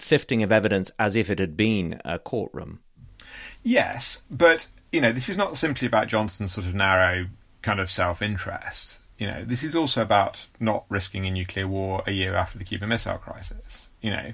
[0.00, 2.80] sifting of evidence as if it had been a courtroom.
[3.62, 7.26] Yes, but you know, this is not simply about Johnson's sort of narrow
[7.62, 8.98] kind of self-interest.
[9.18, 12.64] You know, this is also about not risking a nuclear war a year after the
[12.64, 13.88] Cuban Missile Crisis.
[14.00, 14.32] You know,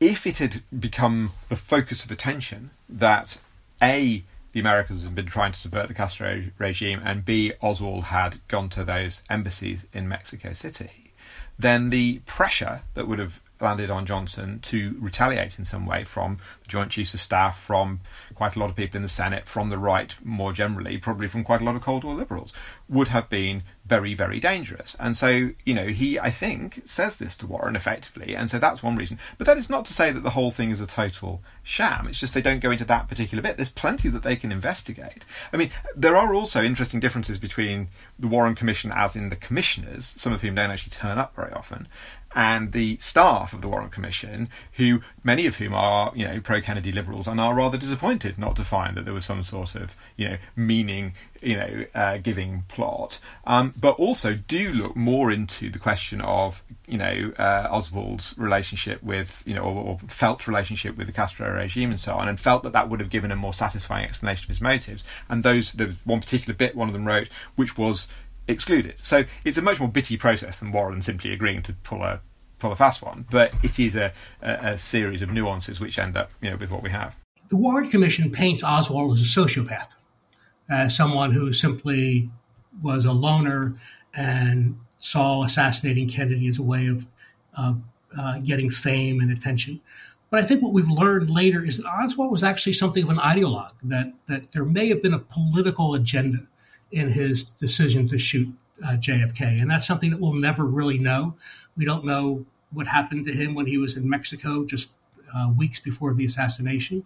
[0.00, 3.38] if it had become the focus of attention that
[3.80, 8.40] A, the Americans had been trying to subvert the Castro regime, and B, Oswald had
[8.48, 11.12] gone to those embassies in Mexico City,
[11.58, 16.38] then the pressure that would have landed on Johnson to retaliate in some way from
[16.62, 18.00] the Joint Chiefs of Staff, from
[18.34, 21.44] quite a lot of people in the Senate, from the right more generally, probably from
[21.44, 22.52] quite a lot of Cold War liberals,
[22.88, 24.94] would have been very, very dangerous.
[25.00, 28.36] And so, you know, he, I think, says this to Warren effectively.
[28.36, 29.18] And so that's one reason.
[29.38, 32.06] But that is not to say that the whole thing is a total sham.
[32.06, 33.56] It's just they don't go into that particular bit.
[33.56, 35.24] There's plenty that they can investigate.
[35.52, 40.12] I mean, there are also interesting differences between the Warren Commission, as in the commissioners,
[40.16, 41.88] some of whom don't actually turn up very often,
[42.34, 46.60] and the staff of the Warren Commission, who many of whom are you know pro
[46.60, 49.96] Kennedy liberals and are rather disappointed not to find that there was some sort of
[50.16, 55.70] you know meaning you know uh, giving plot, um, but also do look more into
[55.70, 60.96] the question of you know uh, Oswald's relationship with you know or, or, felt relationship
[60.96, 63.36] with the Castro regime and so on, and felt that that would have given a
[63.36, 65.04] more satisfying explanation of his motives.
[65.28, 68.06] And those there was one particular bit one of them wrote, which was
[68.48, 68.94] excluded.
[69.02, 72.20] So it's a much more bitty process than Warren simply agreeing to pull a
[72.58, 73.26] pull a fast one.
[73.30, 76.70] But it is a, a, a series of nuances which end up, you know, with
[76.70, 77.14] what we have.
[77.50, 79.94] The Warren Commission paints Oswald as a sociopath,
[80.68, 82.30] as someone who simply
[82.82, 83.76] was a loner
[84.14, 87.06] and saw assassinating Kennedy as a way of
[87.56, 89.80] uh, getting fame and attention.
[90.30, 93.16] But I think what we've learned later is that Oswald was actually something of an
[93.16, 96.46] ideologue, that, that there may have been a political agenda
[96.90, 98.52] in his decision to shoot
[98.84, 99.60] uh, JFK.
[99.60, 101.34] And that's something that we'll never really know.
[101.76, 104.92] We don't know what happened to him when he was in Mexico just
[105.34, 107.04] uh, weeks before the assassination.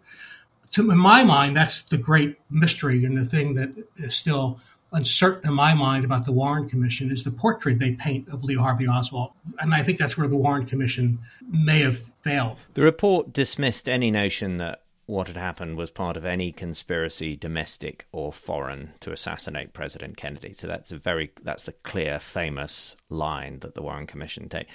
[0.73, 4.61] To in my mind, that's the great mystery and the thing that is still
[4.93, 8.57] uncertain in my mind about the Warren Commission is the portrait they paint of Lee
[8.57, 9.31] Harvey Oswald.
[9.59, 11.19] And I think that's where the Warren Commission
[11.49, 12.59] may have failed.
[12.75, 18.07] The report dismissed any notion that what had happened was part of any conspiracy, domestic
[18.13, 20.55] or foreign, to assassinate President Kennedy.
[20.55, 24.69] So that's a very that's the clear, famous line that the Warren Commission take.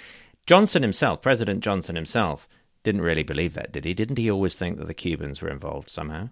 [0.46, 2.48] Johnson himself, President Johnson himself,
[2.84, 3.94] didn't really believe that, did he?
[3.94, 6.30] Didn't he always think that the Cubans were involved somehow?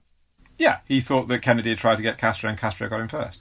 [0.57, 3.41] Yeah, he thought that Kennedy had tried to get Castro and Castro got him first.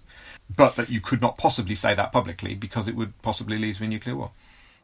[0.54, 3.84] But that you could not possibly say that publicly because it would possibly lead to
[3.84, 4.32] a nuclear war.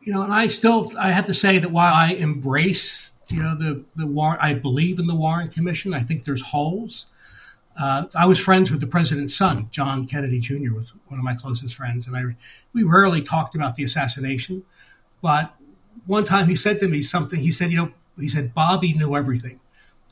[0.02, 3.56] You know, and I still I have to say that while I embrace you know
[3.56, 4.40] the the Warren.
[4.42, 5.94] I believe in the Warren Commission.
[5.94, 7.08] I think there's holes.
[7.80, 10.74] Uh, I was friends with the president's son, John Kennedy Jr.
[10.74, 12.24] was one of my closest friends, and I
[12.74, 14.64] we rarely talked about the assassination.
[15.22, 15.54] But
[16.06, 17.40] one time he said to me something.
[17.40, 19.60] He said, "You know," he said, "Bobby knew everything,"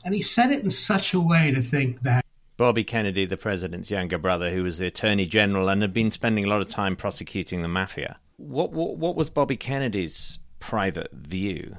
[0.04, 2.24] and he said it in such a way to think that.
[2.56, 6.44] Bobby Kennedy, the president's younger brother, who was the attorney general and had been spending
[6.44, 8.18] a lot of time prosecuting the mafia.
[8.36, 11.76] What what, what was Bobby Kennedy's private view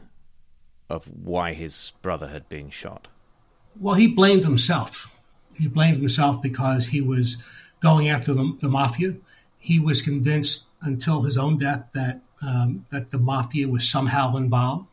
[0.92, 3.08] of why his brother had been shot?
[3.80, 5.10] Well, he blamed himself.
[5.58, 7.38] He blamed himself because he was
[7.80, 9.16] going after the, the mafia.
[9.58, 14.88] He was convinced until his own death that um, that the mafia was somehow involved,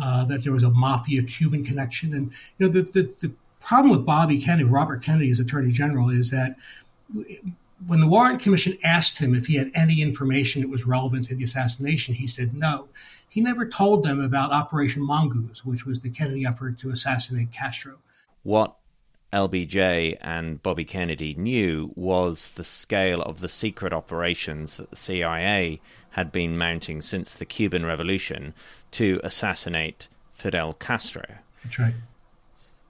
[0.00, 2.12] uh, that there was a mafia Cuban connection.
[2.12, 6.10] And you know, the, the, the problem with Bobby Kennedy, Robert Kennedy as Attorney General,
[6.10, 6.56] is that
[7.86, 11.34] when the Warren Commission asked him if he had any information that was relevant to
[11.34, 12.88] the assassination, he said no.
[13.32, 17.94] He never told them about Operation Mongoose, which was the Kennedy effort to assassinate Castro.
[18.42, 18.74] What
[19.32, 25.80] LBJ and Bobby Kennedy knew was the scale of the secret operations that the CIA
[26.10, 28.52] had been mounting since the Cuban Revolution
[28.90, 31.24] to assassinate Fidel Castro.
[31.64, 31.94] That's right.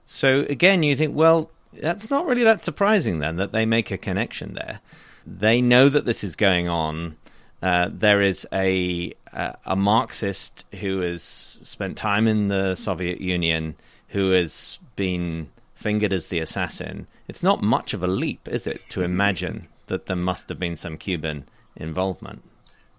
[0.05, 3.97] So again, you think, well, that's not really that surprising then that they make a
[3.97, 4.81] connection there.
[5.25, 7.15] They know that this is going on.
[7.63, 13.75] Uh, there is a, a a Marxist who has spent time in the Soviet Union
[14.09, 18.81] who has been fingered as the assassin, it's not much of a leap, is it,
[18.89, 21.45] to imagine that there must have been some Cuban
[21.75, 22.43] involvement?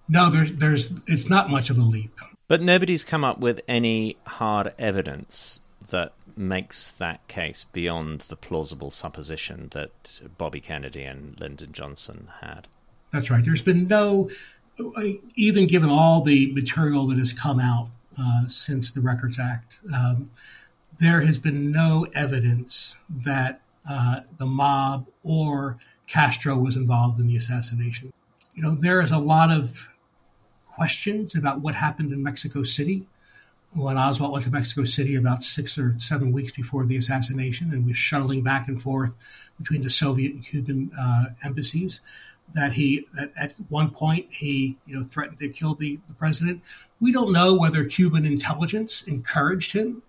[0.09, 2.19] No, there's, there's, it's not much of a leap.
[2.49, 8.91] But nobody's come up with any hard evidence that makes that case beyond the plausible
[8.91, 12.67] supposition that Bobby Kennedy and Lyndon Johnson had.
[13.15, 13.45] That's right.
[13.45, 14.29] There's been no,
[15.37, 20.33] even given all the material that has come out uh, since the Records Act, um,
[20.99, 27.37] there has been no evidence that uh, the mob or Castro was involved in the
[27.37, 28.13] assassination.
[28.57, 29.89] You know, there is a lot of
[30.67, 33.07] questions about what happened in Mexico City
[33.75, 37.87] when Oswald went to Mexico City about six or seven weeks before the assassination and
[37.87, 39.17] was shuttling back and forth
[39.59, 42.01] between the Soviet and Cuban uh, embassies.
[42.53, 46.63] That he, that at one point, he you know threatened to kill the, the president.
[47.01, 50.03] We don't know whether Cuban intelligence encouraged him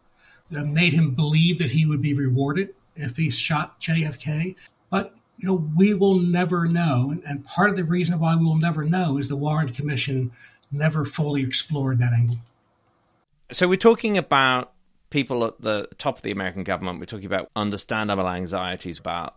[0.52, 4.56] that made him believe that he would be rewarded if he shot JFK.
[4.90, 8.58] But you know, we will never know, and part of the reason why we will
[8.58, 10.32] never know is the Warren Commission
[10.72, 12.38] never fully explored that angle.
[13.52, 14.74] So we're talking about
[15.10, 17.00] people at the top of the American government.
[17.00, 19.36] We're talking about understandable anxieties about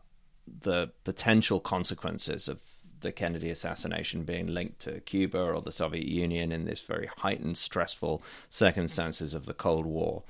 [0.60, 2.60] the potential consequences of
[3.00, 7.58] the Kennedy assassination being linked to Cuba or the Soviet Union in this very heightened,
[7.58, 10.22] stressful circumstances of the Cold War.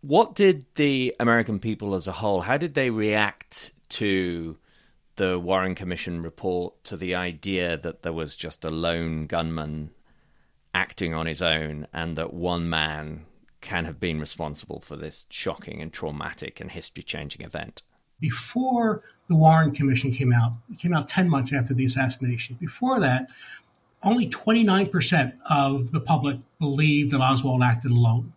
[0.00, 4.58] What did the American people as a whole, how did they react to
[5.16, 9.90] the Warren Commission report, to the idea that there was just a lone gunman
[10.74, 13.24] acting on his own and that one man
[13.60, 17.82] can have been responsible for this shocking and traumatic and history changing event?
[18.20, 22.56] Before the Warren Commission came out, it came out 10 months after the assassination.
[22.60, 23.28] Before that,
[24.02, 28.32] only 29% of the public believed that Oswald acted alone.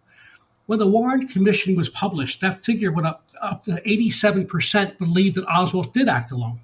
[0.65, 5.45] When the Warren Commission was published, that figure went up, up to 87% believed that
[5.45, 6.59] Oswald did act alone.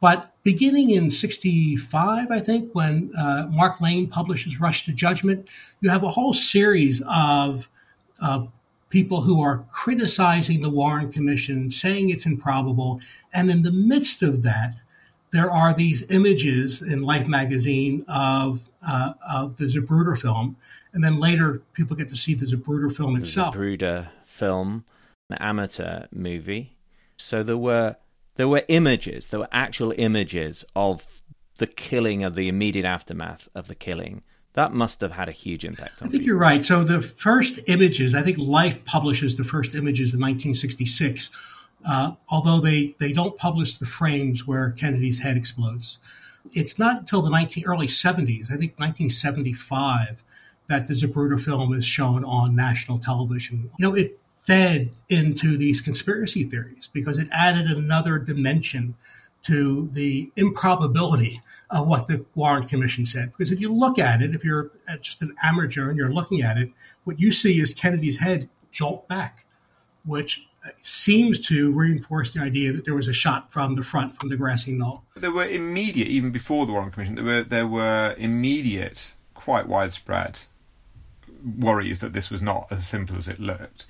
[0.00, 5.48] But beginning in 65, I think, when uh, Mark Lane publishes Rush to Judgment,
[5.80, 7.68] you have a whole series of
[8.20, 8.44] uh,
[8.88, 13.00] people who are criticizing the Warren Commission, saying it's improbable.
[13.32, 14.80] And in the midst of that,
[15.32, 20.56] there are these images in Life magazine of, uh, of the Zapruder film
[20.96, 23.54] and then later people get to see the Zapruder film the itself.
[23.54, 24.86] Zapruder film,
[25.28, 26.78] an amateur movie.
[27.18, 27.96] So there were
[28.36, 31.20] there were images, there were actual images of
[31.58, 34.22] the killing of the immediate aftermath of the killing.
[34.56, 36.28] That must have had a huge impact on I think people.
[36.28, 36.64] you're right.
[36.64, 41.30] So the first images, I think Life publishes the first images in 1966,
[41.86, 45.98] uh, although they, they don't publish the frames where Kennedy's head explodes.
[46.52, 50.22] It's not until the 19, early 70s, I think 1975,
[50.68, 53.70] that the Zapruder film is shown on national television.
[53.78, 58.94] You know, it fed into these conspiracy theories because it added another dimension
[59.46, 63.32] to the improbability of what the Warren Commission said.
[63.32, 66.56] Because if you look at it, if you're just an amateur and you're looking at
[66.56, 66.70] it,
[67.04, 69.44] what you see is Kennedy's head jolt back,
[70.04, 74.18] which uh, seems to reinforce the idea that there was a shot from the front,
[74.18, 75.04] from the grassy knoll.
[75.16, 80.40] There were immediate, even before the Warren Commission, there were there were immediate, quite widespread
[81.58, 83.86] worries that this was not as simple as it looked.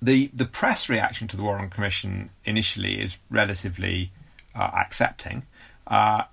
[0.00, 4.12] The the press reaction to the Warren Commission initially is relatively
[4.54, 5.44] uh, accepting.
[5.86, 6.24] Uh,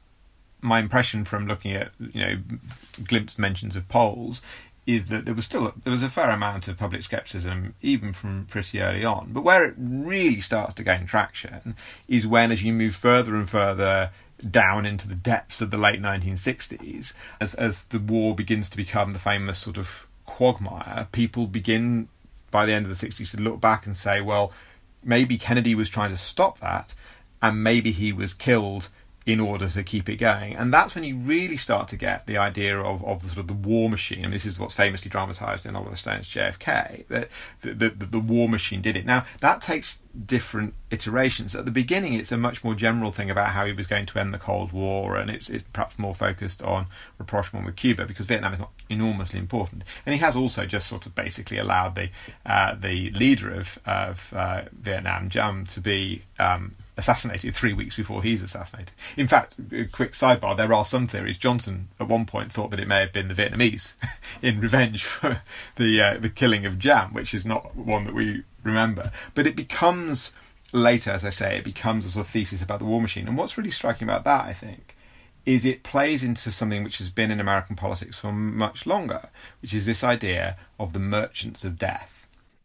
[0.61, 2.37] my impression from looking at you know
[3.03, 4.41] glimpsed mentions of polls
[4.87, 8.47] is that there was still there was a fair amount of public skepticism even from
[8.49, 9.29] pretty early on.
[9.33, 11.75] But where it really starts to gain traction
[12.07, 14.11] is when, as you move further and further
[14.49, 19.11] down into the depths of the late 1960s, as as the war begins to become
[19.11, 22.07] the famous sort of quagmire, people begin
[22.49, 24.53] by the end of the 60s to look back and say, well,
[25.03, 26.93] maybe Kennedy was trying to stop that,
[27.41, 28.89] and maybe he was killed
[29.27, 30.55] in order to keep it going.
[30.55, 33.53] And that's when you really start to get the idea of, of sort of the
[33.53, 34.23] war machine.
[34.23, 37.27] And this is what's famously dramatised in Oliver Stone's JFK, that
[37.59, 39.05] the, the, the, war machine did it.
[39.05, 41.55] Now, that takes different iterations.
[41.55, 44.17] At the beginning, it's a much more general thing about how he was going to
[44.17, 46.87] end the Cold War, and it's, it's perhaps more focused on
[47.19, 49.83] rapprochement with Cuba, because Vietnam is not enormously important.
[50.05, 52.11] And he has also just sort of basically allowed the,
[52.45, 58.23] uh, the leader of, of uh, Vietnam, Diem, to be um, assassinated three weeks before
[58.23, 58.91] he's assassinated.
[59.15, 61.37] In fact, a quick sidebar, there are some theories.
[61.37, 63.93] Johnson at one point thought that it may have been the Vietnamese
[64.41, 65.41] in revenge for
[65.75, 69.11] the uh, the killing of Diem, which is not one that we remember.
[69.35, 70.33] But it becomes
[70.73, 73.27] later, as I say, it becomes a sort of thesis about the war machine.
[73.27, 74.95] And what's really striking about that, I think,
[75.45, 79.29] is it plays into something which has been in American politics for much longer,
[79.61, 82.17] which is this idea of the merchants of death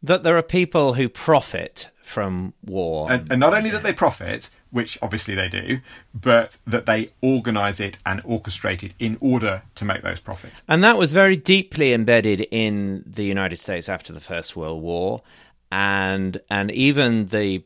[0.03, 3.11] that there are people who profit from war.
[3.11, 5.81] And, and, not only that they profit, which obviously they do,
[6.15, 10.63] but that they organize it and orchestrate it in order to make those profits.
[10.69, 15.23] And that was very deeply embedded in the United States after the First World War.
[15.71, 17.65] And and even the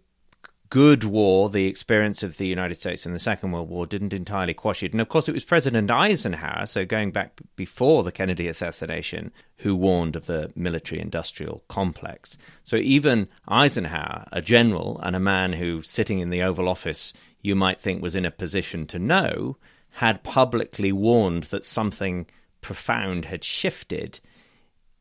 [0.71, 4.55] good war, the experience of the United States in the Second World War didn't entirely
[4.55, 4.93] quash it.
[4.93, 9.75] And of course, it was President Eisenhower, so going back before the Kennedy assassination, who
[9.75, 12.37] warned of the military industrial complex.
[12.64, 17.12] So even Eisenhower, a general and a man who, sitting in the Oval Office,
[17.43, 19.57] you might think was in a position to know,
[19.91, 22.27] had publicly warned that something
[22.61, 24.21] profound had shifted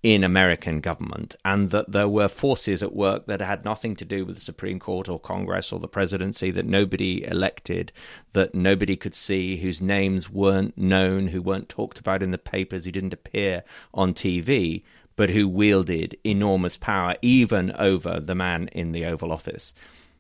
[0.06, 4.24] in American government, and that there were forces at work that had nothing to do
[4.24, 7.91] with the Supreme Court or Congress or the presidency, that nobody elected,
[8.34, 12.86] that nobody could see, whose names weren't known, who weren't talked about in the papers,
[12.86, 13.64] who didn't appear
[13.95, 14.84] on TV,
[15.16, 19.74] but who wielded enormous power even over the man in the Oval Office.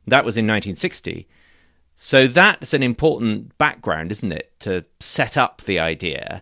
[0.07, 1.27] That was in 1960.
[1.95, 6.41] So that's an important background, isn't it, to set up the idea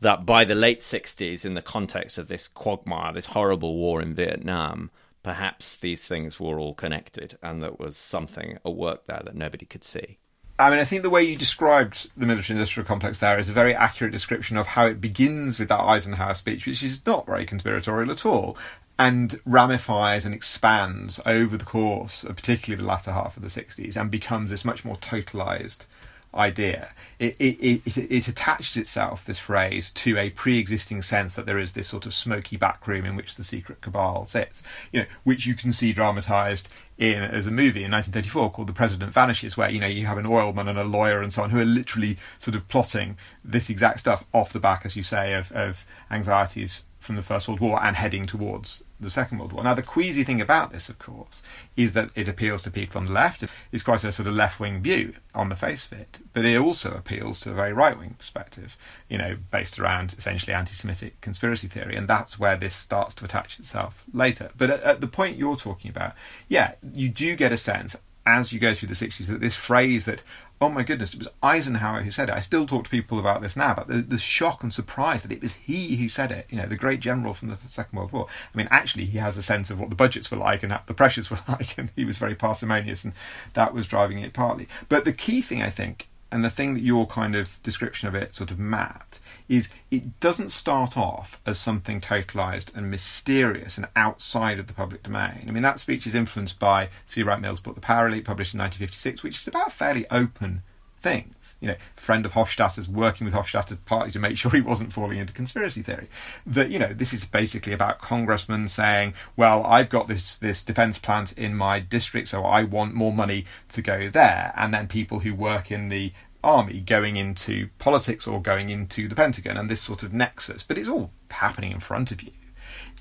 [0.00, 4.14] that by the late 60s, in the context of this quagmire, this horrible war in
[4.14, 4.90] Vietnam,
[5.22, 9.66] perhaps these things were all connected and that was something at work there that nobody
[9.66, 10.18] could see.
[10.60, 13.52] I mean, I think the way you described the military industrial complex there is a
[13.52, 17.46] very accurate description of how it begins with that Eisenhower speech, which is not very
[17.46, 18.58] conspiratorial at all,
[18.98, 23.96] and ramifies and expands over the course of particularly the latter half of the 60s
[23.96, 25.86] and becomes this much more totalized
[26.34, 26.90] idea.
[27.18, 31.72] It, it, it, it, attaches itself, this phrase, to a pre-existing sense that there is
[31.72, 34.62] this sort of smoky back room in which the secret cabal sits,
[34.92, 38.72] you know, which you can see dramatised in as a movie in 1934 called The
[38.72, 41.50] President Vanishes, where you know you have an oilman and a lawyer and so on
[41.50, 45.34] who are literally sort of plotting this exact stuff off the back, as you say,
[45.34, 49.62] of, of anxieties from the First World War and heading towards the Second World War.
[49.62, 51.42] Now, the queasy thing about this, of course,
[51.76, 53.44] is that it appeals to people on the left.
[53.72, 56.56] It's quite a sort of left wing view on the face of it, but it
[56.56, 58.76] also appeals to a very right wing perspective,
[59.08, 63.24] you know, based around essentially anti Semitic conspiracy theory, and that's where this starts to
[63.24, 64.50] attach itself later.
[64.56, 66.14] But at, at the point you're talking about,
[66.48, 67.96] yeah, you do get a sense
[68.28, 70.22] as you go through the 60s that this phrase that
[70.60, 72.34] oh my goodness, it was Eisenhower who said it.
[72.34, 75.32] I still talk to people about this now, but the, the, shock and surprise that
[75.32, 78.12] it was he who said it, you know, the great general from the Second World
[78.12, 78.26] War.
[78.52, 80.94] I mean, actually, he has a sense of what the budgets were like and the
[80.94, 83.12] pressures were like, and he was very parsimonious, and
[83.54, 84.68] that was driving it partly.
[84.88, 88.14] But the key thing, I think, and the thing that your kind of description of
[88.14, 89.07] it sort of mapped,
[89.48, 95.02] is it doesn't start off as something totalized and mysterious and outside of the public
[95.02, 95.46] domain.
[95.48, 97.22] I mean, that speech is influenced by C.
[97.22, 100.62] Wright Mills' book The Power Elite, published in 1956, which is about fairly open
[101.00, 101.56] things.
[101.60, 105.18] You know, friend of Hofstadter's working with Hofstadter partly to make sure he wasn't falling
[105.18, 106.08] into conspiracy theory.
[106.46, 110.98] That you know, this is basically about congressmen saying, "Well, I've got this this defence
[110.98, 115.20] plant in my district, so I want more money to go there," and then people
[115.20, 116.12] who work in the
[116.42, 120.78] army going into politics or going into the Pentagon and this sort of nexus, but
[120.78, 122.32] it's all happening in front of you.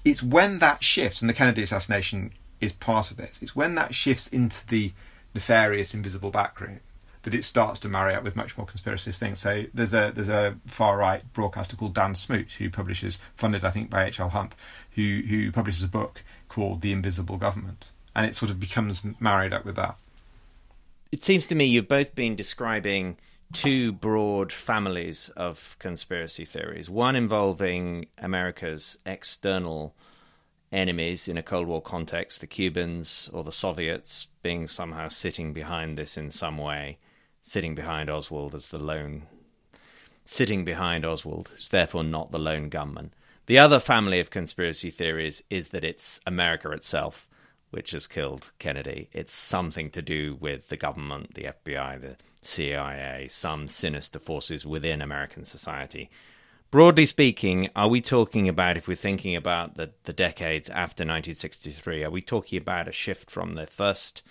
[0.04, 3.94] It's when that shifts, and the Kennedy assassination is part of this, it's when that
[3.94, 4.94] shifts into the
[5.34, 6.80] nefarious invisible backroom
[7.28, 9.38] that it starts to marry up with much more conspiracist things.
[9.38, 13.70] So there's a there's a far right broadcaster called Dan Smoot who publishes, funded I
[13.70, 14.22] think by H.
[14.22, 14.30] L.
[14.30, 14.56] Hunt,
[14.92, 19.52] who who publishes a book called The Invisible Government, and it sort of becomes married
[19.52, 19.98] up with that.
[21.12, 23.18] It seems to me you've both been describing
[23.54, 26.90] two broad families of conspiracy theories.
[26.90, 29.96] One involving America's external
[30.70, 35.98] enemies in a Cold War context, the Cubans or the Soviets being somehow sitting behind
[35.98, 36.98] this in some way,
[37.42, 39.24] sitting behind Oswald as the lone,
[40.26, 43.14] sitting behind Oswald, is therefore not the lone gunman.
[43.46, 47.30] The other family of conspiracy theories is that it's America itself
[47.70, 49.10] which has killed Kennedy.
[49.12, 55.02] It's something to do with the government, the FBI, the CIA, some sinister forces within
[55.02, 56.10] American society.
[56.70, 62.04] Broadly speaking, are we talking about, if we're thinking about the, the decades after 1963,
[62.04, 64.22] are we talking about a shift from the first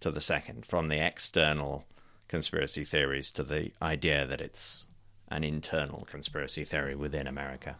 [0.00, 1.84] to the second, from the external
[2.26, 4.86] conspiracy theories to the idea that it's
[5.28, 7.76] an internal conspiracy theory within America?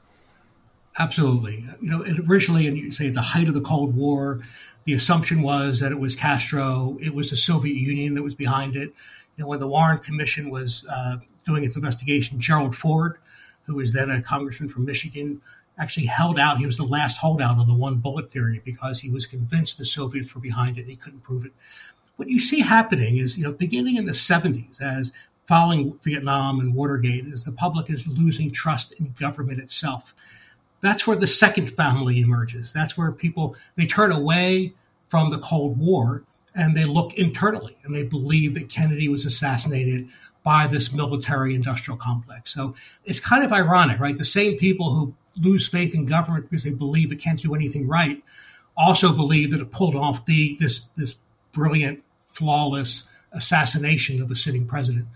[0.98, 1.64] Absolutely.
[1.80, 4.40] You know, originally, and you say at the height of the Cold War,
[4.84, 8.76] the assumption was that it was Castro, it was the Soviet Union that was behind
[8.76, 8.92] it.
[9.36, 11.16] You know, when the Warren Commission was uh,
[11.46, 13.18] doing its investigation, Gerald Ford,
[13.64, 15.40] who was then a congressman from Michigan,
[15.78, 16.58] actually held out.
[16.58, 19.86] He was the last holdout on the one bullet theory because he was convinced the
[19.86, 20.86] Soviets were behind it.
[20.86, 21.52] He couldn't prove it.
[22.16, 25.12] What you see happening is, you know, beginning in the 70s, as
[25.46, 30.14] following Vietnam and Watergate, as the public is losing trust in government itself
[30.82, 32.72] that's where the second family emerges.
[32.72, 34.74] That's where people they turn away
[35.08, 36.24] from the Cold War
[36.54, 40.08] and they look internally and they believe that Kennedy was assassinated
[40.42, 42.52] by this military industrial complex.
[42.52, 42.74] So
[43.04, 44.16] it's kind of ironic, right?
[44.16, 47.88] The same people who lose faith in government because they believe it can't do anything
[47.88, 48.22] right
[48.76, 51.16] also believe that it pulled off the this this
[51.52, 55.06] brilliant, flawless assassination of a sitting president.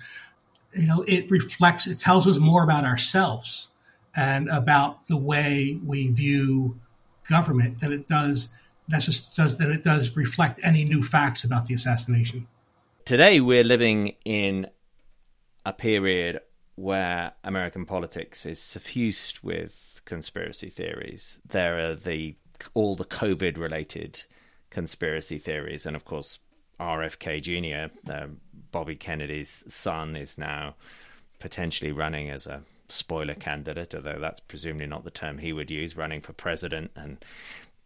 [0.74, 3.68] You know, it reflects, it tells us more about ourselves
[4.16, 6.80] and about the way we view
[7.28, 8.48] government than it does
[8.88, 12.46] does than it does reflect any new facts about the assassination.
[13.04, 14.68] Today, we're living in
[15.64, 16.40] a period
[16.76, 21.40] where American politics is suffused with conspiracy theories.
[21.48, 22.36] There are the
[22.74, 24.24] all the COVID related
[24.70, 26.38] conspiracy theories, and of course,
[26.78, 28.26] RFK Jr., uh,
[28.70, 30.76] Bobby Kennedy's son, is now
[31.38, 35.96] potentially running as a spoiler candidate, although that's presumably not the term he would use,
[35.96, 37.24] running for president and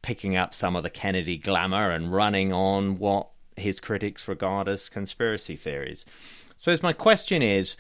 [0.03, 4.89] picking up some of the Kennedy glamour and running on what his critics regard as
[4.89, 6.07] conspiracy theories.
[6.57, 7.77] So, my question is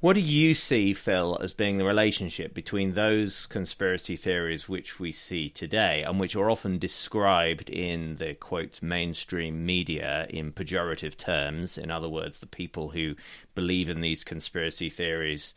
[0.00, 5.12] what do you see, Phil, as being the relationship between those conspiracy theories which we
[5.12, 11.76] see today and which are often described in the quote mainstream media in pejorative terms?
[11.76, 13.14] In other words, the people who
[13.54, 15.52] believe in these conspiracy theories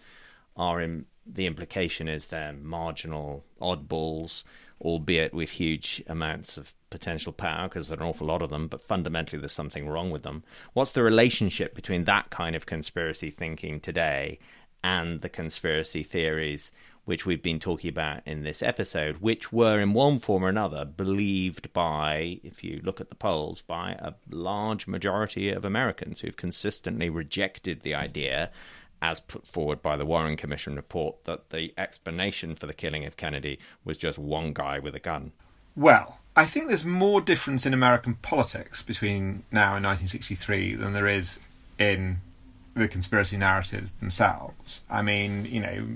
[0.56, 4.44] are in the implication is they're marginal oddballs,
[4.82, 8.68] albeit with huge amounts of potential power because there are an awful lot of them,
[8.68, 10.44] but fundamentally there's something wrong with them.
[10.74, 14.40] What's the relationship between that kind of conspiracy thinking today
[14.84, 16.72] and the conspiracy theories
[17.06, 20.86] which we've been talking about in this episode, which were in one form or another
[20.86, 26.38] believed by, if you look at the polls, by a large majority of Americans who've
[26.38, 28.52] consistently rejected the idea
[29.04, 33.18] as put forward by the Warren Commission report, that the explanation for the killing of
[33.18, 35.34] Kennedy was just one guy with a gun.
[35.76, 41.08] Well, I think there's more difference in American politics between now and 1963 than there
[41.08, 41.42] is
[41.78, 42.22] in
[42.76, 44.82] the conspiracy narratives themselves.
[44.90, 45.88] I mean, you know,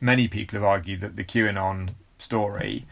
[0.00, 1.90] many people have argued that the QAnon
[2.20, 2.86] story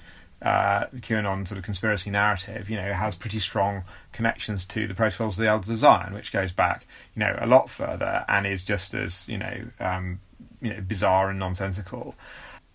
[0.45, 3.83] uh, the QAnon sort of conspiracy narrative, you know, has pretty strong
[4.13, 6.87] connections to the Protocols of the Elders of Zion, which goes back,
[7.17, 10.21] you know, a lot further and is just as, you know, um,
[10.61, 12.15] you know, bizarre and nonsensical.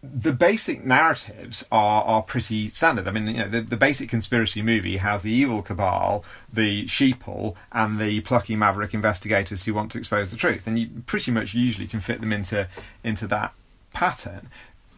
[0.02, 3.08] The basic narratives are are pretty standard.
[3.08, 7.56] I mean, you know, the, the basic conspiracy movie has the evil cabal, the sheeple,
[7.74, 11.54] and the plucky maverick investigators who want to expose the truth, and you pretty much
[11.54, 12.68] usually can fit them into
[13.04, 13.54] into that
[13.94, 14.48] pattern.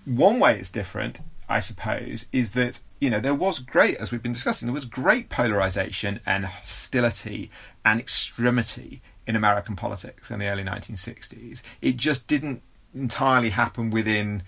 [0.06, 1.20] One way it's different
[1.52, 4.86] I suppose, is that you know there was great, as we've been discussing, there was
[4.86, 7.52] great polarization and hostility
[7.86, 11.62] and extremity in American politics in the early 1960s.
[11.82, 12.62] It just didn't
[12.94, 14.44] entirely happen within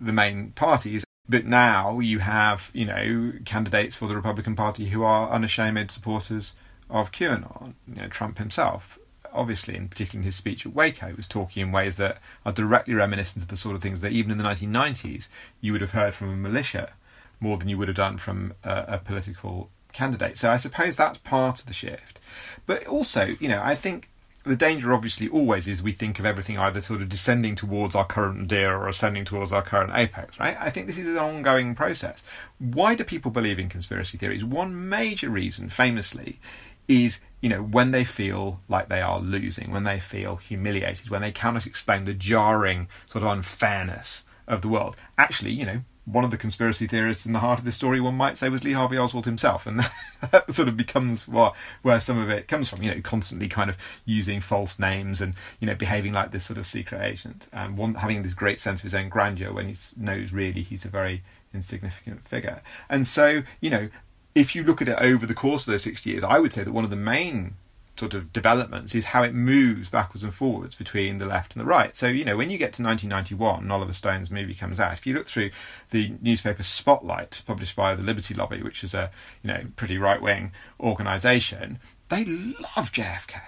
[0.00, 1.04] the main parties.
[1.26, 6.54] But now you have, you know, candidates for the Republican Party who are unashamed supporters
[6.90, 7.74] of QAnon.
[7.88, 8.98] You know, Trump himself
[9.34, 12.94] obviously, in particular in his speech at Waco, was talking in ways that are directly
[12.94, 15.28] reminiscent of the sort of things that even in the 1990s
[15.60, 16.92] you would have heard from a militia
[17.40, 20.38] more than you would have done from a, a political candidate.
[20.38, 22.20] So I suppose that's part of the shift.
[22.66, 24.08] But also, you know, I think
[24.44, 28.04] the danger obviously always is we think of everything either sort of descending towards our
[28.04, 30.56] current nadir or ascending towards our current apex, right?
[30.60, 32.22] I think this is an ongoing process.
[32.58, 34.44] Why do people believe in conspiracy theories?
[34.44, 36.40] One major reason, famously,
[36.88, 41.22] is you know when they feel like they are losing, when they feel humiliated, when
[41.22, 44.96] they cannot explain the jarring sort of unfairness of the world.
[45.16, 48.14] Actually, you know, one of the conspiracy theorists in the heart of this story, one
[48.14, 49.80] might say, was Lee Harvey Oswald himself, and
[50.30, 52.82] that sort of becomes what, where some of it comes from.
[52.82, 56.58] You know, constantly kind of using false names and you know behaving like this sort
[56.58, 59.76] of secret agent, and one, having this great sense of his own grandeur when he
[59.96, 61.22] knows really he's a very
[61.54, 62.60] insignificant figure.
[62.90, 63.88] And so, you know,
[64.34, 66.64] if you look at it over the course of those 60 years, I would say
[66.64, 67.54] that one of the main
[67.96, 71.68] sort of developments is how it moves backwards and forwards between the left and the
[71.68, 71.94] right.
[71.94, 75.06] So, you know, when you get to 1991 and Oliver Stone's movie comes out, if
[75.06, 75.50] you look through
[75.90, 79.10] the newspaper Spotlight, published by the Liberty Lobby, which is a,
[79.42, 81.78] you know, pretty right wing organisation,
[82.08, 83.40] they love JFK.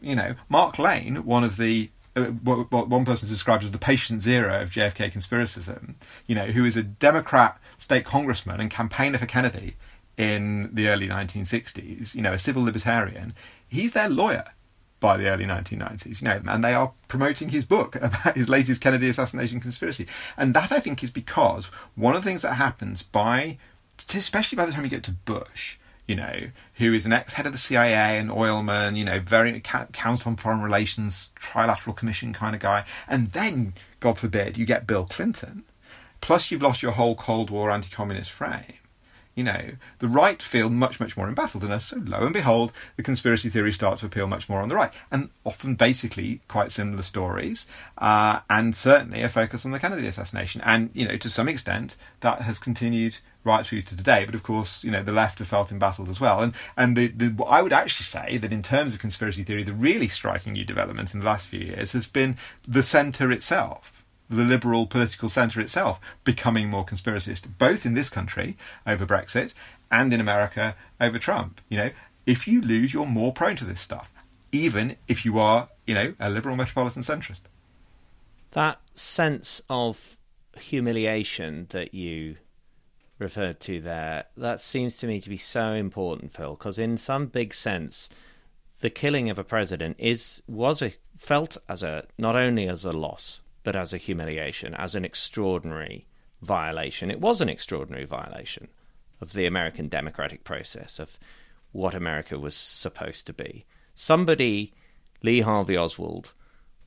[0.00, 4.22] You know, Mark Lane, one of the uh, what one person described as the patient
[4.22, 5.94] zero of JFK conspiracism,
[6.26, 9.74] you know, who is a Democrat state congressman and campaigner for Kennedy
[10.18, 13.32] in the early 1960s, you know, a civil libertarian,
[13.68, 14.44] he's their lawyer
[15.00, 18.80] by the early 1990s, you know, and they are promoting his book about his latest
[18.80, 20.08] Kennedy assassination conspiracy.
[20.36, 23.58] And that, I think, is because one of the things that happens by,
[24.12, 25.76] especially by the time you get to Bush,
[26.08, 30.30] you know, who is an ex-head of the CIA and oilman, you know, very council
[30.30, 35.04] on foreign relations, trilateral commission kind of guy, and then, God forbid, you get Bill
[35.04, 35.62] Clinton.
[36.20, 38.78] Plus, you've lost your whole Cold War anti-communist frame
[39.38, 39.70] you know,
[40.00, 41.62] the right feel much, much more embattled.
[41.62, 44.74] And so, lo and behold, the conspiracy theories start to appeal much more on the
[44.74, 44.92] right.
[45.12, 47.64] And often, basically, quite similar stories,
[47.98, 50.60] uh, and certainly a focus on the Kennedy assassination.
[50.64, 54.24] And, you know, to some extent, that has continued right through to today.
[54.24, 56.42] But of course, you know, the left have felt embattled as well.
[56.42, 59.72] And and the, the I would actually say that in terms of conspiracy theory, the
[59.72, 62.36] really striking new development in the last few years has been
[62.66, 63.97] the centre itself
[64.28, 68.56] the liberal political centre itself becoming more conspiracist, both in this country
[68.86, 69.54] over Brexit
[69.90, 71.60] and in America over Trump.
[71.68, 71.90] You know,
[72.26, 74.12] if you lose, you're more prone to this stuff,
[74.52, 77.40] even if you are, you know, a liberal metropolitan centrist.
[78.52, 80.16] That sense of
[80.58, 82.36] humiliation that you
[83.18, 87.26] referred to there, that seems to me to be so important, Phil, because in some
[87.26, 88.08] big sense,
[88.80, 92.92] the killing of a president is was a, felt as a not only as a
[92.92, 96.06] loss but as a humiliation, as an extraordinary
[96.40, 97.10] violation.
[97.10, 98.68] It was an extraordinary violation
[99.20, 101.18] of the American democratic process, of
[101.72, 103.66] what America was supposed to be.
[103.94, 104.72] Somebody,
[105.22, 106.32] Lee Harvey Oswald,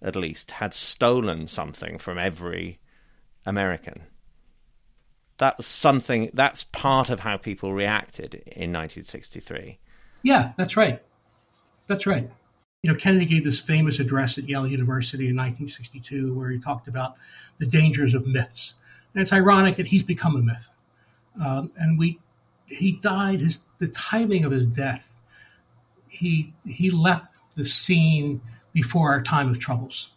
[0.01, 2.79] at least, had stolen something from every
[3.45, 4.01] American.
[5.37, 9.77] That was something, that's part of how people reacted in 1963.
[10.23, 10.99] Yeah, that's right.
[11.85, 12.27] That's right.
[12.83, 16.87] You know, Kennedy gave this famous address at Yale University in 1962 where he talked
[16.87, 17.15] about
[17.57, 18.73] the dangers of myths.
[19.13, 20.71] And it's ironic that he's become a myth.
[21.39, 22.19] Um, and we,
[22.65, 25.19] he died, his, the timing of his death,
[26.07, 28.41] he, he left the scene
[28.73, 30.09] before our time of troubles,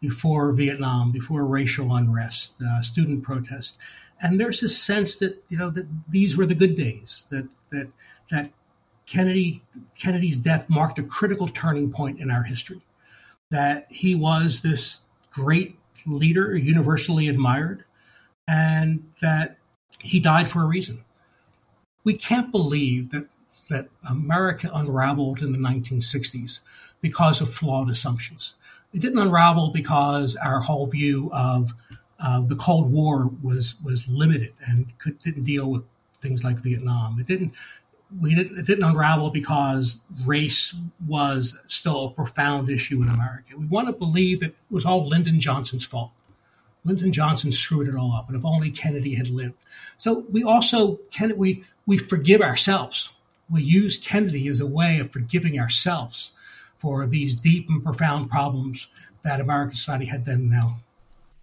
[0.00, 3.78] before Vietnam, before racial unrest, uh, student protest.
[4.20, 7.88] And there's a sense that, you know, that these were the good days, that, that,
[8.30, 8.50] that
[9.06, 9.62] Kennedy
[9.98, 12.80] Kennedy's death marked a critical turning point in our history.
[13.50, 15.00] That he was this
[15.30, 17.84] great leader, universally admired,
[18.48, 19.58] and that
[20.00, 21.04] he died for a reason.
[22.04, 23.26] We can't believe that
[23.70, 26.60] that America unraveled in the 1960s
[27.00, 28.54] because of flawed assumptions.
[28.92, 31.72] It didn't unravel because our whole view of
[32.20, 37.18] uh, the Cold War was was limited and could, didn't deal with things like Vietnam.
[37.20, 37.52] It didn't
[38.20, 40.74] we didn't, it didn't unravel because race
[41.06, 43.56] was still a profound issue in America.
[43.56, 46.10] We want to believe that it was all Lyndon Johnson's fault.
[46.84, 49.54] Lyndon Johnson screwed it all up, and if only Kennedy had lived.
[49.96, 53.10] So we also can we we forgive ourselves.
[53.50, 56.32] We use Kennedy as a way of forgiving ourselves
[56.78, 58.88] for these deep and profound problems
[59.22, 60.78] that American society had then and now.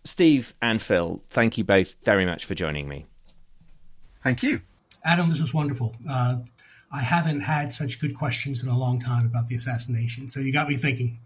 [0.04, 3.06] Steve and Phil, thank you both very much for joining me.
[4.24, 4.62] Thank you.
[5.04, 5.96] Adam, this was wonderful.
[6.08, 6.38] Uh,
[6.92, 10.52] I haven't had such good questions in a long time about the assassination, so you
[10.52, 11.20] got me thinking.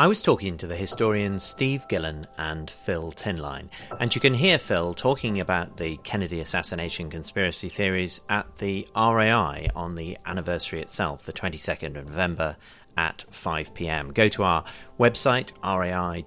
[0.00, 4.56] I was talking to the historians Steve Gillon and Phil Tinline, and you can hear
[4.56, 11.24] Phil talking about the Kennedy assassination conspiracy theories at the RAI on the anniversary itself,
[11.24, 12.56] the 22nd of November
[12.96, 14.12] at 5 pm.
[14.12, 14.64] Go to our
[15.00, 16.24] website, rai.ox.ac.uk,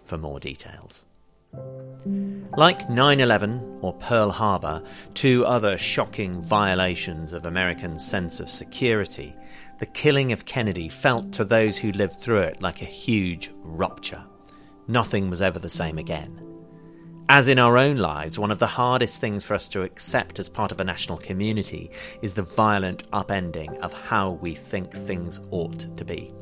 [0.00, 1.04] for more details.
[2.56, 4.82] Like 9 11 or Pearl Harbor,
[5.14, 9.34] two other shocking violations of American sense of security,
[9.78, 14.24] the killing of Kennedy felt to those who lived through it like a huge rupture.
[14.88, 16.42] Nothing was ever the same again.
[17.28, 20.48] As in our own lives, one of the hardest things for us to accept as
[20.48, 21.90] part of a national community
[22.22, 26.32] is the violent upending of how we think things ought to be.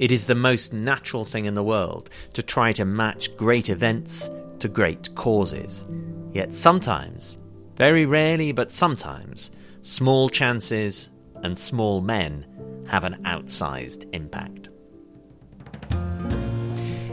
[0.00, 4.28] It is the most natural thing in the world to try to match great events
[4.60, 5.86] to great causes.
[6.32, 7.38] Yet sometimes,
[7.76, 9.50] very rarely but sometimes,
[9.82, 11.10] small chances
[11.42, 12.46] and small men
[12.88, 14.68] have an outsized impact.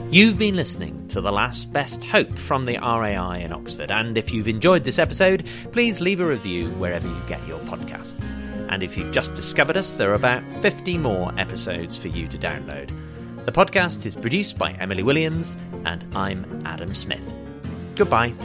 [0.09, 4.33] You've been listening to The Last Best Hope from the RAI in Oxford, and if
[4.33, 8.35] you've enjoyed this episode, please leave a review wherever you get your podcasts.
[8.67, 12.37] And if you've just discovered us, there are about 50 more episodes for you to
[12.37, 12.89] download.
[13.45, 17.33] The podcast is produced by Emily Williams, and I'm Adam Smith.
[17.95, 18.35] Goodbye.